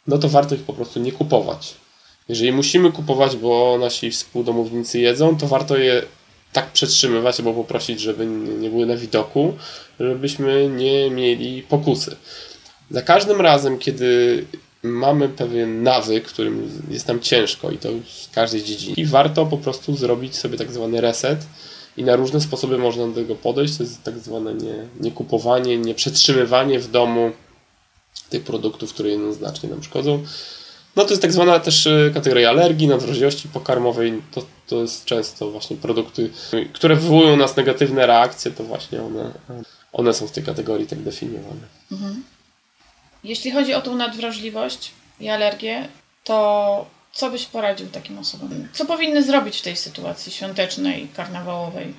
no 0.07 0.17
to 0.17 0.29
warto 0.29 0.55
ich 0.55 0.63
po 0.63 0.73
prostu 0.73 0.99
nie 0.99 1.11
kupować. 1.11 1.73
Jeżeli 2.29 2.51
musimy 2.51 2.91
kupować, 2.91 3.35
bo 3.35 3.77
nasi 3.79 4.11
współdomownicy 4.11 4.99
jedzą, 4.99 5.37
to 5.37 5.47
warto 5.47 5.77
je 5.77 6.03
tak 6.53 6.71
przetrzymywać 6.71 7.39
albo 7.39 7.53
poprosić, 7.53 7.99
żeby 7.99 8.25
nie 8.59 8.69
były 8.69 8.85
na 8.85 8.95
widoku, 8.95 9.53
żebyśmy 9.99 10.69
nie 10.69 11.11
mieli 11.11 11.63
pokusy. 11.63 12.15
Za 12.91 13.01
każdym 13.01 13.41
razem, 13.41 13.77
kiedy 13.77 14.45
mamy 14.83 15.29
pewien 15.29 15.83
nawyk, 15.83 16.25
którym 16.25 16.83
jest 16.89 17.07
nam 17.07 17.19
ciężko 17.19 17.71
i 17.71 17.77
to 17.77 17.89
w 18.29 18.31
każdej 18.33 18.63
dziedzinie. 18.63 18.93
I 18.97 19.05
warto 19.05 19.45
po 19.45 19.57
prostu 19.57 19.95
zrobić 19.95 20.35
sobie 20.35 20.57
tak 20.57 20.71
zwany 20.71 21.01
reset 21.01 21.39
i 21.97 22.03
na 22.03 22.15
różne 22.15 22.41
sposoby 22.41 22.77
można 22.77 23.07
do 23.07 23.13
tego 23.13 23.35
podejść. 23.35 23.77
To 23.77 23.83
jest 23.83 24.03
tak 24.03 24.19
zwane 24.19 24.53
nie, 24.53 24.75
nie 24.99 25.11
kupowanie, 25.11 25.77
nie 25.77 25.95
przetrzymywanie 25.95 26.79
w 26.79 26.91
domu 26.91 27.31
tych 28.29 28.43
produktów, 28.43 28.93
które 28.93 29.09
jednoznacznie 29.09 29.69
nam 29.69 29.83
szkodzą. 29.83 30.23
No 30.97 31.03
to 31.03 31.09
jest 31.09 31.21
tak 31.21 31.31
zwana 31.31 31.59
też 31.59 31.87
e, 31.87 32.11
kategoria 32.13 32.49
alergii, 32.49 32.87
nadwrażliwości 32.87 33.47
pokarmowej. 33.47 34.21
To, 34.31 34.45
to 34.67 34.81
jest 34.81 35.05
często 35.05 35.51
właśnie 35.51 35.77
produkty, 35.77 36.29
które 36.73 36.95
wywołują 36.95 37.33
u 37.33 37.37
nas 37.37 37.57
negatywne 37.57 38.07
reakcje, 38.07 38.51
to 38.51 38.63
właśnie 38.63 39.01
one, 39.03 39.31
one 39.93 40.13
są 40.13 40.27
w 40.27 40.31
tej 40.31 40.43
kategorii 40.43 40.87
tak 40.87 40.99
definiowane. 40.99 41.61
Mhm. 41.91 42.23
Jeśli 43.23 43.51
chodzi 43.51 43.73
o 43.73 43.81
tą 43.81 43.95
nadwrażliwość 43.95 44.91
i 45.19 45.29
alergię, 45.29 45.87
to 46.23 46.85
co 47.13 47.31
byś 47.31 47.45
poradził 47.45 47.87
takim 47.87 48.19
osobom? 48.19 48.67
Co 48.73 48.85
powinny 48.85 49.23
zrobić 49.23 49.57
w 49.57 49.61
tej 49.61 49.75
sytuacji 49.75 50.31
świątecznej, 50.31 51.07
karnawałowej? 51.15 51.93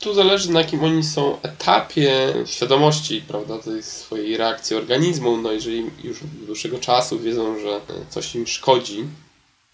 Tu 0.00 0.14
zależy 0.14 0.50
na 0.50 0.60
jakim 0.60 0.84
oni 0.84 1.04
są 1.04 1.42
etapie 1.42 2.34
świadomości, 2.46 3.22
prawda, 3.28 3.58
tej 3.58 3.82
swojej 3.82 4.36
reakcji 4.36 4.76
organizmu. 4.76 5.36
No 5.36 5.52
jeżeli 5.52 5.90
już 6.04 6.22
od 6.22 6.28
dłuższego 6.28 6.78
czasu 6.78 7.18
wiedzą, 7.18 7.58
że 7.58 7.80
coś 8.08 8.34
im 8.34 8.46
szkodzi 8.46 9.04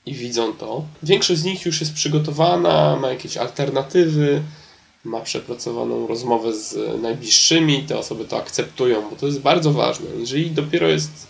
i 0.07 0.15
widzą 0.15 0.53
to, 0.53 0.85
większość 1.03 1.41
z 1.41 1.45
nich 1.45 1.67
już 1.67 1.81
jest 1.81 1.95
przygotowana, 1.95 2.97
ma 2.97 3.09
jakieś 3.09 3.37
alternatywy, 3.37 4.43
ma 5.05 5.21
przepracowaną 5.21 6.07
rozmowę 6.07 6.55
z 6.55 7.03
najbliższymi, 7.03 7.83
te 7.83 7.99
osoby 7.99 8.25
to 8.25 8.37
akceptują, 8.37 9.11
bo 9.11 9.17
to 9.17 9.27
jest 9.27 9.41
bardzo 9.41 9.73
ważne. 9.73 10.07
Jeżeli 10.19 10.51
dopiero 10.51 10.89
jest 10.89 11.27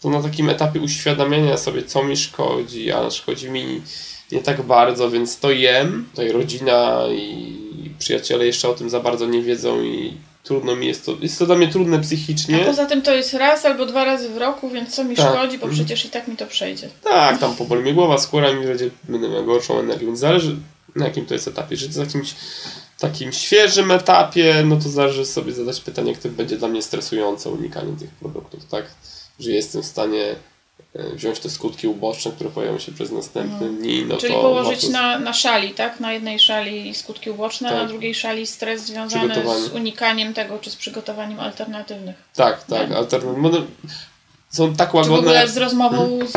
to 0.00 0.10
na 0.10 0.22
takim 0.22 0.48
etapie 0.48 0.80
uświadamiania 0.80 1.56
sobie, 1.56 1.82
co 1.82 2.02
mi 2.02 2.16
szkodzi, 2.16 2.92
a 2.92 3.10
szkodzi 3.10 3.50
mi 3.50 3.82
nie 4.32 4.42
tak 4.42 4.62
bardzo, 4.62 5.10
więc 5.10 5.38
to 5.38 5.50
jem. 5.50 6.06
Tutaj 6.10 6.32
rodzina 6.32 7.06
i 7.12 7.69
przyjaciele 8.04 8.46
jeszcze 8.46 8.68
o 8.68 8.74
tym 8.74 8.90
za 8.90 9.00
bardzo 9.00 9.26
nie 9.26 9.42
wiedzą 9.42 9.82
i 9.82 10.14
trudno 10.44 10.76
mi 10.76 10.86
jest 10.86 11.06
to. 11.06 11.16
Jest 11.20 11.38
to 11.38 11.46
dla 11.46 11.56
mnie 11.56 11.68
trudne 11.68 12.00
psychicznie. 12.00 12.62
A 12.62 12.64
poza 12.64 12.86
tym 12.86 13.02
to 13.02 13.14
jest 13.14 13.34
raz 13.34 13.64
albo 13.64 13.86
dwa 13.86 14.04
razy 14.04 14.28
w 14.28 14.36
roku, 14.36 14.70
więc 14.70 14.94
co 14.94 15.04
mi 15.04 15.16
Tak. 15.16 15.26
szkodzi, 15.28 15.58
bo 15.58 15.66
Mhm. 15.66 15.72
przecież 15.74 16.04
i 16.04 16.08
tak 16.10 16.28
mi 16.28 16.36
to 16.36 16.46
przejdzie. 16.46 16.88
Tak, 17.04 17.38
tam 17.38 17.56
poboli 17.56 17.82
mnie 17.82 17.94
głowa, 17.94 18.18
skóra 18.18 18.52
mi 18.52 18.66
będzie, 18.66 18.90
będę 19.08 19.28
miał 19.28 19.44
gorszą 19.44 19.78
energię, 19.78 20.06
więc 20.06 20.18
zależy 20.18 20.56
na 20.96 21.04
jakim 21.06 21.26
to 21.26 21.34
jest 21.34 21.48
etapie. 21.48 21.68
Jeżeli 21.70 21.94
to 21.94 22.00
jest 22.00 22.14
jakimś 22.14 22.34
takim 22.98 23.32
świeżym 23.32 23.90
etapie, 23.90 24.62
no 24.64 24.76
to 24.76 24.88
zależy 24.88 25.26
sobie 25.26 25.52
zadać 25.52 25.80
pytanie, 25.80 26.14
które 26.14 26.34
będzie 26.34 26.56
dla 26.56 26.68
mnie 26.68 26.82
stresujące, 26.82 27.50
unikanie 27.50 27.92
tych 27.98 28.10
produktów, 28.10 28.64
tak? 28.70 28.84
Że 29.40 29.50
jestem 29.50 29.82
w 29.82 29.86
stanie 29.86 30.34
wziąć 31.14 31.38
te 31.40 31.50
skutki 31.50 31.86
uboczne, 31.88 32.32
które 32.32 32.50
pojawią 32.50 32.78
się 32.78 32.92
przez 32.92 33.12
następne 33.12 33.68
dni, 33.68 34.04
no 34.08 34.16
Czyli 34.16 34.34
to 34.34 34.40
położyć 34.40 34.80
warto- 34.82 34.92
na, 34.92 35.18
na 35.18 35.32
szali, 35.32 35.70
tak? 35.70 36.00
Na 36.00 36.12
jednej 36.12 36.38
szali 36.38 36.94
skutki 36.94 37.30
uboczne, 37.30 37.68
a 37.68 37.72
Tak. 37.72 37.82
na 37.82 37.88
drugiej 37.88 38.14
szali 38.14 38.46
stres 38.46 38.82
związany 38.82 39.34
z 39.60 39.72
unikaniem 39.72 40.34
tego, 40.34 40.58
czy 40.58 40.70
z 40.70 40.76
przygotowaniem 40.76 41.40
alternatywnych. 41.40 42.16
Tak, 42.34 42.64
tak, 42.64 42.90
Nie? 42.90 42.96
Są 44.50 44.74
tak 44.74 44.88
Czy 44.88 44.92
w 44.92 44.94
łagodne. 44.94 45.18
ogóle 45.18 45.48
z 45.48 45.56
rozmową 45.56 46.18
z, 46.26 46.32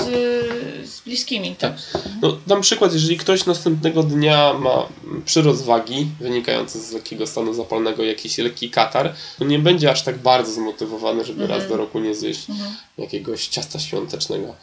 z 0.90 1.02
bliskimi, 1.02 1.56
tak? 1.56 1.74
No, 2.22 2.38
dam 2.48 2.62
przykład, 2.62 2.94
jeżeli 2.94 3.18
ktoś 3.18 3.46
następnego 3.46 4.04
dnia 4.04 4.54
ma 4.54 4.86
przyrost 5.26 5.64
wagi 5.64 6.08
wynikający 6.20 6.80
z 6.82 6.92
lekkiego 6.92 7.28
stanu 7.28 7.54
zapalnego, 7.54 8.04
jakiś 8.04 8.38
lekki 8.38 8.70
katar, 8.70 9.14
to 9.40 9.46
nie 9.46 9.60
będzie 9.60 9.92
aż 9.92 10.02
tak 10.04 10.18
bardzo 10.18 10.52
zmotywowany, 10.52 11.26
żeby 11.26 11.48
raz 11.48 11.68
do 11.68 11.78
roku 11.78 12.00
nie 12.00 12.16
zjeść 12.16 12.50
Mhm. 12.50 12.76
jakiegoś 12.98 13.48
ciasta 13.48 13.80
świątecznego. 13.80 14.56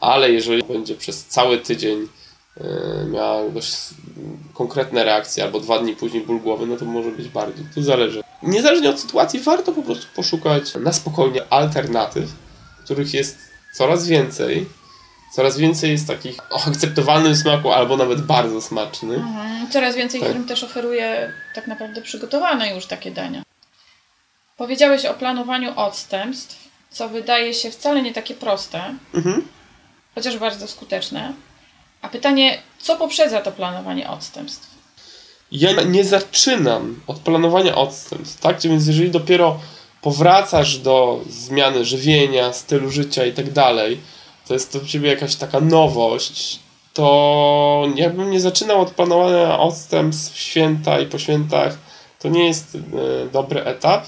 Ale 0.00 0.30
jeżeli 0.30 0.62
będzie 0.62 0.94
przez 0.94 1.24
cały 1.24 1.58
tydzień 1.58 2.08
e, 2.60 2.64
miała 3.10 3.48
dość 3.48 3.72
konkretne 4.54 5.04
reakcje, 5.04 5.44
albo 5.44 5.60
dwa 5.60 5.78
dni 5.78 5.96
później 5.96 6.22
ból 6.22 6.40
głowy, 6.40 6.66
no 6.66 6.76
to 6.76 6.84
może 6.84 7.10
być 7.10 7.28
bardziej. 7.28 7.66
Tu 7.74 7.82
zależy. 7.82 8.22
Niezależnie 8.42 8.90
od 8.90 9.00
sytuacji, 9.00 9.40
warto 9.40 9.72
po 9.72 9.82
prostu 9.82 10.06
poszukać 10.16 10.74
na 10.74 10.92
spokojnie 10.92 11.52
alternatyw, 11.52 12.30
których 12.88 13.14
jest 13.14 13.38
coraz 13.74 14.06
więcej. 14.06 14.66
Coraz 15.34 15.58
więcej 15.58 15.90
jest 15.90 16.06
takich 16.06 16.36
o 16.50 16.64
akceptowalnym 16.66 17.36
smaku, 17.36 17.72
albo 17.72 17.96
nawet 17.96 18.22
bardzo 18.22 18.62
smacznych. 18.62 19.18
Mhm. 19.18 19.70
Coraz 19.70 19.96
więcej 19.96 20.20
Tak. 20.20 20.32
firm 20.32 20.44
też 20.44 20.64
oferuje 20.64 21.32
tak 21.54 21.66
naprawdę 21.66 22.02
przygotowane 22.02 22.74
już 22.74 22.86
takie 22.86 23.10
dania. 23.10 23.42
Powiedziałeś 24.56 25.04
o 25.04 25.14
planowaniu 25.14 25.72
odstępstw, 25.76 26.68
co 26.90 27.08
wydaje 27.08 27.54
się 27.54 27.70
wcale 27.70 28.02
nie 28.02 28.12
takie 28.12 28.34
proste, 28.34 28.94
Mhm. 29.14 29.44
chociaż 30.14 30.38
bardzo 30.38 30.68
skuteczne. 30.68 31.32
A 32.02 32.08
pytanie, 32.08 32.58
co 32.78 32.96
poprzedza 32.96 33.40
to 33.40 33.52
planowanie 33.52 34.10
odstępstw? 34.10 34.68
Ja 35.52 35.82
nie 35.82 36.04
zaczynam 36.04 37.00
od 37.06 37.18
planowania 37.18 37.74
odstępstw, 37.74 38.40
tak? 38.40 38.60
Więc 38.60 38.86
jeżeli 38.86 39.10
dopiero 39.10 39.60
powracasz 40.02 40.78
do 40.78 41.20
zmiany 41.28 41.84
żywienia, 41.84 42.52
stylu 42.52 42.90
życia 42.90 43.26
i 43.26 43.32
tak 43.32 43.52
dalej, 43.52 44.00
to 44.48 44.54
jest 44.54 44.72
to 44.72 44.80
w 44.80 44.86
ciebie 44.86 45.08
jakaś 45.08 45.36
taka 45.36 45.60
nowość, 45.60 46.58
to 46.94 47.88
jakbym 47.94 48.30
nie 48.30 48.40
zaczynał 48.40 48.80
od 48.80 48.90
planowania 48.90 49.58
odstępstw 49.58 50.34
w 50.34 50.38
święta 50.38 51.00
i 51.00 51.06
po 51.06 51.18
świętach, 51.18 51.78
to 52.18 52.28
nie 52.28 52.46
jest 52.46 52.74
e, 52.74 52.78
dobry 53.32 53.64
etap. 53.64 54.04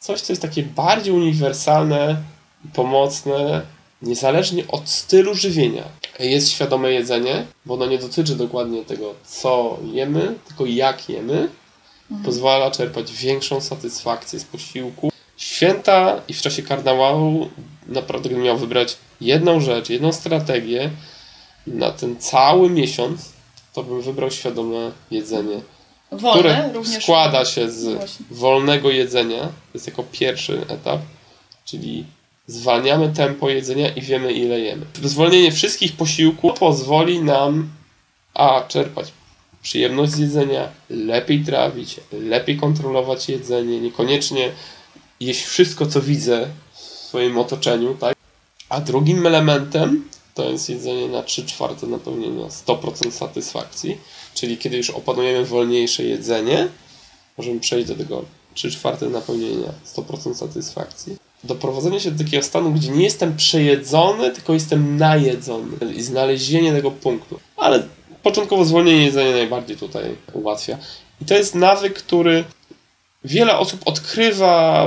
Coś, 0.00 0.20
co 0.20 0.32
jest 0.32 0.42
takie 0.42 0.62
bardziej 0.62 1.14
uniwersalne 1.14 2.16
i 2.64 2.68
pomocne, 2.68 3.62
niezależnie 4.02 4.64
od 4.68 4.88
stylu 4.88 5.34
żywienia. 5.34 5.84
Jest 6.20 6.50
świadome 6.50 6.92
jedzenie, 6.92 7.46
bo 7.66 7.74
ono 7.74 7.86
nie 7.86 7.98
dotyczy 7.98 8.36
dokładnie 8.36 8.84
tego, 8.84 9.14
co 9.24 9.78
jemy, 9.92 10.34
tylko 10.48 10.66
jak 10.66 11.08
jemy. 11.08 11.48
Pozwala 12.24 12.70
czerpać 12.70 13.12
większą 13.12 13.60
satysfakcję 13.60 14.38
z 14.38 14.44
posiłku. 14.44 15.10
Święta 15.36 16.20
i 16.28 16.34
w 16.34 16.42
czasie 16.42 16.62
karnawału 16.62 17.48
naprawdę 17.86 18.28
gdybym 18.28 18.44
miał 18.44 18.58
wybrać 18.58 18.96
jedną 19.20 19.60
rzecz, 19.60 19.90
jedną 19.90 20.12
strategię 20.12 20.90
na 21.66 21.90
ten 21.90 22.16
cały 22.16 22.70
miesiąc, 22.70 23.32
to 23.72 23.82
bym 23.82 24.02
wybrał 24.02 24.30
świadome 24.30 24.90
jedzenie 25.10 25.60
Wolne 26.12 26.40
które 26.40 26.72
również. 26.72 27.02
składa 27.02 27.44
się 27.44 27.70
z 27.70 27.84
No 27.84 27.94
właśnie. 27.94 28.26
wolnego 28.30 28.90
jedzenia, 28.90 29.40
to 29.40 29.50
jest 29.74 29.86
jako 29.86 30.04
pierwszy 30.12 30.64
etap, 30.68 31.00
czyli 31.64 32.04
zwalniamy 32.46 33.08
tempo 33.08 33.50
jedzenia 33.50 33.88
i 33.88 34.00
wiemy 34.00 34.32
ile 34.32 34.60
jemy. 34.60 34.86
Zwolnienie 35.02 35.52
wszystkich 35.52 35.92
posiłków 35.96 36.58
pozwoli 36.58 37.20
nam 37.22 37.68
a 38.34 38.60
czerpać 38.68 39.12
przyjemność 39.62 40.12
z 40.12 40.18
jedzenia, 40.18 40.68
lepiej 40.90 41.44
trawić, 41.44 42.00
lepiej 42.12 42.56
kontrolować 42.56 43.28
jedzenie, 43.28 43.80
niekoniecznie 43.80 44.52
jeść 45.20 45.44
wszystko 45.44 45.86
co 45.86 46.00
widzę 46.00 46.48
w 46.72 46.78
swoim 46.78 47.38
otoczeniu, 47.38 47.94
tak? 47.94 48.16
A 48.68 48.80
drugim 48.80 49.26
elementem 49.26 50.08
to 50.34 50.50
jest 50.50 50.70
jedzenie 50.70 51.08
na 51.08 51.22
3 51.22 51.46
czwarte 51.46 51.86
napełnienia, 51.86 52.46
100% 52.46 53.10
satysfakcji, 53.10 53.98
czyli 54.34 54.58
kiedy 54.58 54.76
już 54.76 54.90
opanujemy 54.90 55.44
wolniejsze 55.44 56.04
jedzenie, 56.04 56.68
możemy 57.38 57.60
przejść 57.60 57.88
do 57.88 57.94
tego 57.94 58.24
3 58.54 58.70
czwarte 58.70 59.08
napełnienia, 59.08 59.72
100% 59.96 60.34
satysfakcji. 60.34 61.16
Doprowadzenie 61.44 62.00
się 62.00 62.10
do 62.10 62.24
takiego 62.24 62.42
stanu, 62.42 62.72
gdzie 62.72 62.90
nie 62.90 63.04
jestem 63.04 63.36
przejedzony, 63.36 64.30
tylko 64.30 64.52
jestem 64.52 64.96
najedzony 64.96 65.94
i 65.96 66.02
znalezienie 66.02 66.72
tego 66.72 66.90
punktu. 66.90 67.40
Ale 67.56 67.82
początkowo 68.22 68.64
zwolnienie 68.64 69.04
jedzenia 69.04 69.32
najbardziej 69.32 69.76
tutaj 69.76 70.04
ułatwia. 70.32 70.78
I 71.20 71.24
to 71.24 71.34
jest 71.34 71.54
nawyk, 71.54 71.94
który 71.94 72.44
wiele 73.24 73.58
osób 73.58 73.80
odkrywa, 73.84 74.86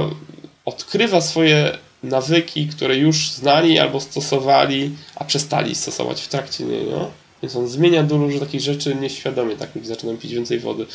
odkrywa 0.65 1.21
swoje 1.21 1.77
nawyki, 2.03 2.67
które 2.67 2.97
już 2.97 3.31
znali 3.31 3.79
albo 3.79 3.99
stosowali, 3.99 4.95
a 5.15 5.23
przestali 5.23 5.75
stosować 5.75 6.21
w 6.21 6.27
trakcie 6.27 6.63
niego. 6.63 7.11
Więc 7.41 7.55
on 7.55 7.67
zmienia 7.67 8.03
dużo 8.03 8.39
takich 8.39 8.61
rzeczy 8.61 8.95
nieświadomie, 8.95 9.55
tak 9.55 9.75
jak 9.75 9.85
zaczynam 9.85 10.17
pić 10.17 10.33
więcej 10.33 10.59
wody, 10.59 10.85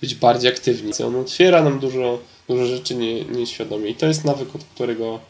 być 0.00 0.14
bardziej 0.14 0.50
aktywni. 0.50 0.92
On 1.06 1.16
otwiera 1.16 1.62
nam 1.62 1.78
dużo, 1.80 2.18
dużo 2.48 2.66
rzeczy 2.66 2.94
nie, 2.94 3.24
nieświadomie 3.24 3.90
i 3.90 3.94
to 3.94 4.06
jest 4.06 4.24
nawyk, 4.24 4.54
od 4.54 4.64
którego 4.64 5.20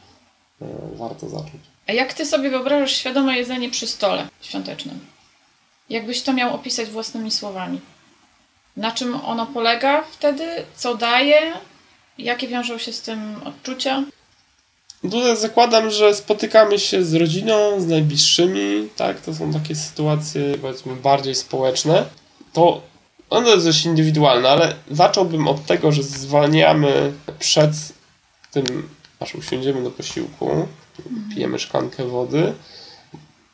e, 0.63 0.67
warto 0.95 1.29
zacząć. 1.29 1.63
A 1.87 1.93
jak 1.93 2.15
ty 2.15 2.27
sobie 2.27 2.51
wyobrażasz 2.51 2.93
świadome 2.93 3.39
jedzenie 3.39 3.71
przy 3.71 3.87
stole 3.87 4.29
świątecznym? 4.43 4.99
Jakbyś 5.91 6.23
to 6.23 6.33
miał 6.33 6.55
opisać 6.55 6.89
własnymi 6.89 7.31
słowami? 7.31 7.81
Na 8.77 8.93
czym 8.93 9.15
ono 9.15 9.47
polega 9.47 10.03
wtedy? 10.03 10.45
Co 10.77 10.95
daje? 10.95 11.53
Jakie 12.19 12.49
wiążą 12.49 12.79
się 12.79 12.93
z 12.93 13.03
tym 13.03 13.37
odczucia? 13.45 14.05
Tutaj 15.03 15.37
zakładam, 15.37 15.91
że 15.91 16.15
spotykamy 16.15 16.79
się 16.79 17.05
z 17.05 17.15
rodziną, 17.15 17.81
z 17.81 17.87
najbliższymi, 17.87 18.89
tak? 18.97 19.21
To 19.21 19.35
są 19.35 19.53
takie 19.53 19.75
sytuacje, 19.75 20.43
powiedzmy, 20.61 20.97
bardziej 20.97 21.35
społeczne. 21.35 22.05
To 22.53 22.81
ono 23.31 23.49
jest 23.49 23.67
dość 23.67 23.85
indywidualne, 23.85 24.49
ale 24.49 24.75
zacząłbym 24.91 25.49
od 25.49 25.67
tego, 25.67 25.93
że 25.93 26.03
zwalniamy 26.03 27.13
przed 27.39 27.71
tym, 28.51 28.89
aż 29.21 29.35
usiądziemy 29.35 29.83
do 29.83 29.91
posiłku, 29.91 30.69
pijemy 31.35 31.59
szklankę 31.59 32.05
wody 32.05 32.55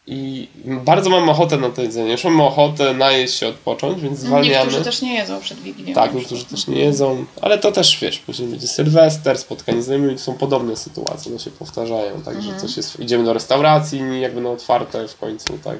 i 0.06 0.48
bardzo 0.66 1.10
mam 1.10 1.28
ochotę 1.28 1.56
na 1.56 1.70
to 1.70 1.82
jedzenie. 1.82 2.12
Już 2.12 2.24
mam 2.24 2.40
ochotę 2.40 2.94
najeść 2.94 3.34
się, 3.34 3.48
odpocząć, 3.48 4.00
więc 4.00 4.18
zwalniamy. 4.18 4.64
Niektórzy 4.64 4.84
też 4.84 5.02
nie 5.02 5.14
jedzą 5.14 5.40
przed 5.40 5.60
Wigilią. 5.60 5.94
Tak, 5.94 6.14
niektórzy 6.14 6.44
też 6.44 6.66
nie 6.66 6.78
jedzą, 6.78 7.24
ale 7.42 7.58
to 7.58 7.72
też 7.72 7.98
wiesz, 8.00 8.18
później 8.18 8.48
będzie 8.48 8.68
Sylwester, 8.68 9.38
spotkanie 9.38 9.82
z 9.82 9.84
znajomymi, 9.84 10.18
są 10.18 10.34
podobne 10.34 10.76
sytuacje, 10.76 11.32
one 11.32 11.40
się 11.40 11.50
powtarzają, 11.50 12.22
tak, 12.22 12.42
że 12.42 12.56
coś 12.56 12.76
jest, 12.76 13.00
idziemy 13.00 13.24
do 13.24 13.32
restauracji, 13.32 14.20
jak 14.20 14.34
będą 14.34 14.52
otwarte 14.52 15.08
w 15.08 15.18
końcu, 15.18 15.58
tak. 15.64 15.78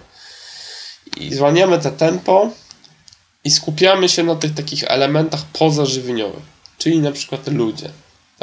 I 1.16 1.34
zwalniamy 1.34 1.78
te 1.78 1.90
tempo 1.90 2.48
i 3.44 3.50
skupiamy 3.50 4.08
się 4.08 4.22
na 4.22 4.34
tych 4.34 4.54
takich 4.54 4.84
elementach 4.84 5.44
pozażywieniowych, 5.44 6.42
czyli 6.78 6.98
na 6.98 7.12
przykład 7.12 7.48
ludzie. 7.48 7.90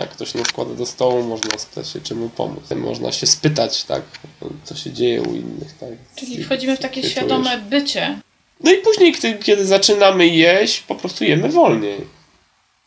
Tak, 0.02 0.10
ktoś 0.10 0.34
nas 0.34 0.48
wkłada 0.48 0.74
do 0.74 0.86
stołu, 0.86 1.24
można 1.24 1.58
spytać 1.58 1.90
się, 1.90 2.02
czemu 2.02 2.30
pomóc. 2.30 2.64
Można 2.76 3.12
się 3.12 3.28
spytać, 3.28 3.84
tak, 3.84 4.02
co 4.64 4.76
się 4.76 4.92
dzieje 4.92 5.22
u 5.22 5.36
innych, 5.36 5.78
tak. 5.80 5.90
Czyli 6.16 6.44
wchodzimy 6.44 6.78
w 6.78 6.80
takie 6.80 7.04
się 7.04 7.10
świadome 7.10 7.58
bycie. 7.58 8.20
No 8.64 8.72
i 8.72 8.78
później, 8.78 9.16
kiedy, 9.44 9.66
zaczynamy 9.66 10.28
jeść, 10.28 10.80
po 10.80 10.96
prostu 10.96 11.24
jemy 11.24 11.50
wolniej. 11.50 11.98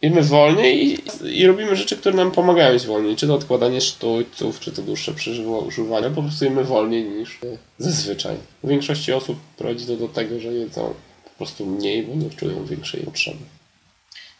Jemy 0.02 0.22
wolniej 0.22 0.86
i, 0.86 0.98
i 1.40 1.46
robimy 1.46 1.76
rzeczy, 1.76 1.96
które 1.96 2.16
nam 2.16 2.30
pomagają 2.30 2.72
jeść 2.72 2.86
wolniej. 2.86 3.16
Czy 3.16 3.26
to 3.26 3.34
odkładanie 3.34 3.80
sztućców, 3.80 4.60
czy 4.60 4.72
to 4.72 4.82
dłuższe 4.82 5.12
przeżywanie. 5.14 6.10
Po 6.14 6.22
prostu 6.22 6.44
jemy 6.44 6.64
wolniej 6.64 7.04
niż 7.04 7.38
zazwyczaj. 7.78 8.36
U 8.62 8.68
większości 8.68 9.12
osób 9.12 9.38
prowadzi 9.56 9.86
to 9.86 9.96
do 9.96 10.08
tego, 10.08 10.40
że 10.40 10.52
jedzą 10.52 10.94
po 11.24 11.30
prostu 11.36 11.66
mniej, 11.66 12.02
bo 12.02 12.14
nie 12.14 12.30
czują 12.30 12.64
większej 12.64 13.00
potrzeby. 13.00 13.38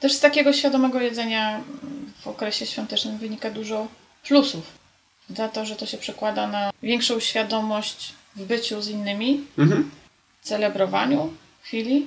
Też 0.01 0.13
z 0.13 0.21
takiego 0.21 0.53
świadomego 0.53 1.01
jedzenia 1.01 1.61
w 2.21 2.27
okresie 2.27 2.67
świątecznym 2.67 3.19
wynika 3.19 3.51
dużo 3.51 3.87
plusów. 4.27 4.65
Za 5.37 5.49
to, 5.49 5.67
że 5.67 5.77
to 5.77 5.87
się 5.87 5.99
przekłada 5.99 6.47
na 6.47 6.71
większą 6.83 7.21
świadomość 7.21 8.13
w 8.37 8.45
byciu 8.45 8.83
z 8.83 8.89
innymi, 8.89 9.45
Mhm. 9.59 9.91
celebrowaniu 10.43 11.33
chwili 11.63 12.07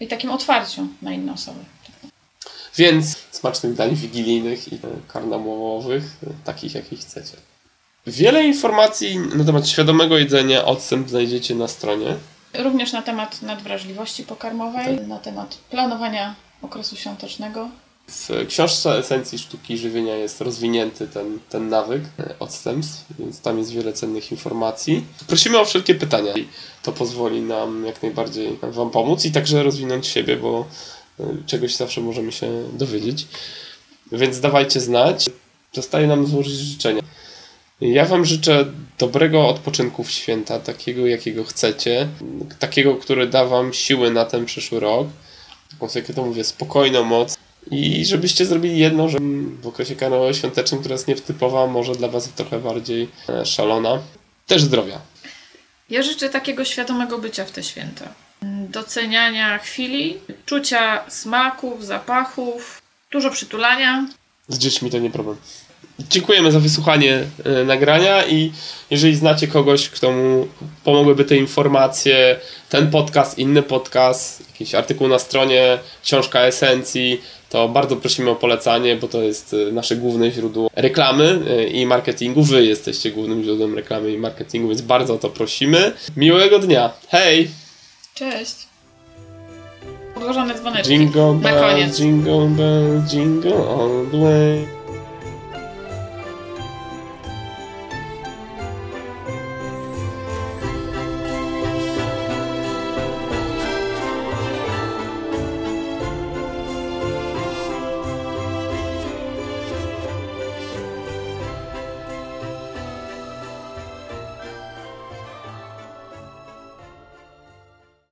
i 0.00 0.06
takim 0.08 0.30
otwarciu 0.30 0.88
na 1.02 1.12
inne 1.12 1.32
osoby. 1.32 1.60
Więc 2.76 3.16
smacznych 3.30 3.74
dań 3.74 3.94
wigilijnych 3.94 4.72
i 4.72 4.78
karnawałowych, 5.08 6.04
e, 6.26 6.30
takich 6.44 6.74
jakich 6.74 7.00
chcecie. 7.00 7.36
Wiele 8.06 8.44
informacji 8.44 9.18
na 9.18 9.44
temat 9.44 9.68
świadomego 9.68 10.18
jedzenia 10.18 10.64
odstęp 10.64 11.08
znajdziecie 11.08 11.54
na 11.54 11.68
stronie 11.68 12.16
Również 12.54 12.92
na 12.92 13.02
temat 13.02 13.42
nadwrażliwości 13.42 14.22
pokarmowej, 14.22 15.00
na 15.00 15.18
temat 15.18 15.58
planowania 15.70 16.34
okresu 16.62 16.96
świątecznego. 16.96 17.68
W 18.08 18.46
książce 18.48 18.98
Esencji 18.98 19.38
Sztuki 19.38 19.78
Żywienia 19.78 20.16
jest 20.16 20.40
rozwinięty 20.40 21.08
ten, 21.08 21.38
ten 21.48 21.68
nawyk 21.68 22.02
odstępstw, 22.38 23.04
więc 23.18 23.40
tam 23.40 23.58
jest 23.58 23.70
wiele 23.70 23.92
cennych 23.92 24.32
informacji. 24.32 25.04
Prosimy 25.26 25.58
o 25.58 25.64
wszelkie 25.64 25.94
pytania 25.94 26.34
i 26.34 26.48
to 26.82 26.92
pozwoli 26.92 27.40
nam 27.40 27.86
jak 27.86 28.02
najbardziej 28.02 28.58
Wam 28.62 28.90
pomóc 28.90 29.24
i 29.24 29.32
także 29.32 29.62
rozwinąć 29.62 30.06
siebie, 30.06 30.36
bo 30.36 30.66
e, 31.20 31.24
czegoś 31.46 31.74
zawsze 31.74 32.00
możemy 32.00 32.32
się 32.32 32.68
dowiedzieć. 32.72 33.26
Więc 34.12 34.40
dawajcie 34.40 34.80
znać. 34.80 35.30
Zostaje 35.72 36.06
nam 36.06 36.26
złożyć 36.26 36.54
życzenia. 36.54 37.02
Ja 37.80 38.04
Wam 38.04 38.24
życzę 38.24 38.66
dobrego 38.98 39.48
odpoczynku 39.48 40.04
w 40.04 40.10
święta, 40.10 40.60
takiego 40.60 41.06
jakiego 41.06 41.44
chcecie, 41.44 42.08
takiego, 42.58 42.94
który 42.94 43.26
da 43.26 43.44
Wam 43.44 43.72
siły 43.72 44.10
na 44.10 44.24
ten 44.24 44.44
przyszły 44.46 44.80
rok. 44.80 45.08
Taką 45.70 45.88
jak 45.94 46.08
ja 46.08 46.14
to 46.14 46.22
mówię, 46.22 46.44
spokojną 46.44 47.04
moc. 47.04 47.38
I 47.70 48.06
żebyście 48.06 48.46
zrobili 48.46 48.78
jedno, 48.78 49.08
że 49.08 49.18
w 49.62 49.66
okresie 49.66 49.96
karnawału 49.96 50.34
świątecznym, 50.34 50.80
która 50.80 50.92
jest 50.92 51.08
nietypowa, 51.08 51.66
może 51.66 51.94
dla 51.94 52.08
Was 52.08 52.28
trochę 52.28 52.58
bardziej 52.58 53.08
e, 53.28 53.46
szalona. 53.46 54.02
Też 54.46 54.62
zdrowia. 54.62 55.00
Ja 55.90 56.02
życzę 56.02 56.28
takiego 56.28 56.64
świadomego 56.64 57.18
bycia 57.18 57.44
w 57.44 57.50
te 57.50 57.62
święta. 57.62 58.08
Doceniania 58.68 59.58
chwili, 59.58 60.18
czucia 60.46 61.10
smaków, 61.10 61.86
zapachów, 61.86 62.82
dużo 63.10 63.30
przytulania. 63.30 64.08
Z 64.48 64.58
dziećmi 64.58 64.90
to 64.90 64.98
nie 64.98 65.10
problem. 65.10 65.36
Dziękujemy 65.98 66.52
za 66.52 66.60
wysłuchanie 66.60 67.24
e, 67.44 67.64
nagrania 67.64 68.26
i 68.26 68.52
jeżeli 68.90 69.16
znacie 69.16 69.46
kogoś, 69.48 69.88
kto 69.88 70.12
mu 70.12 70.48
pomogłyby 70.84 71.24
te 71.24 71.36
informacje, 71.36 72.40
ten 72.68 72.90
podcast, 72.90 73.38
inny 73.38 73.62
podcast, 73.62 74.48
jakiś 74.48 74.74
artykuł 74.74 75.08
na 75.08 75.18
stronie, 75.18 75.78
książka 76.02 76.40
esencji, 76.40 77.20
to 77.50 77.68
bardzo 77.68 77.96
prosimy 77.96 78.30
o 78.30 78.36
polecanie, 78.36 78.96
bo 78.96 79.08
to 79.08 79.22
jest 79.22 79.54
e, 79.68 79.72
nasze 79.72 79.96
główne 79.96 80.30
źródło 80.30 80.70
reklamy 80.74 81.38
e, 81.50 81.64
i 81.64 81.86
marketingu. 81.86 82.42
Wy 82.42 82.64
jesteście 82.64 83.10
głównym 83.10 83.44
źródłem 83.44 83.74
reklamy 83.74 84.12
i 84.12 84.18
marketingu, 84.18 84.68
więc 84.68 84.82
bardzo 84.82 85.14
o 85.14 85.18
to 85.18 85.28
prosimy. 85.30 85.92
Miłego 86.16 86.58
dnia. 86.58 86.90
Hej! 87.08 87.50
Cześć! 88.14 88.56
Podłożone 90.14 90.54
dzwoneczki. 90.54 90.92
Jingle 90.92 91.34
Na 91.34 91.52
koniec. 91.52 92.00
jingle 92.00 92.48
bells, 92.48 93.10
jingle 93.12 93.52
all 93.52 94.06
the 94.10 94.18
way. 94.18 94.75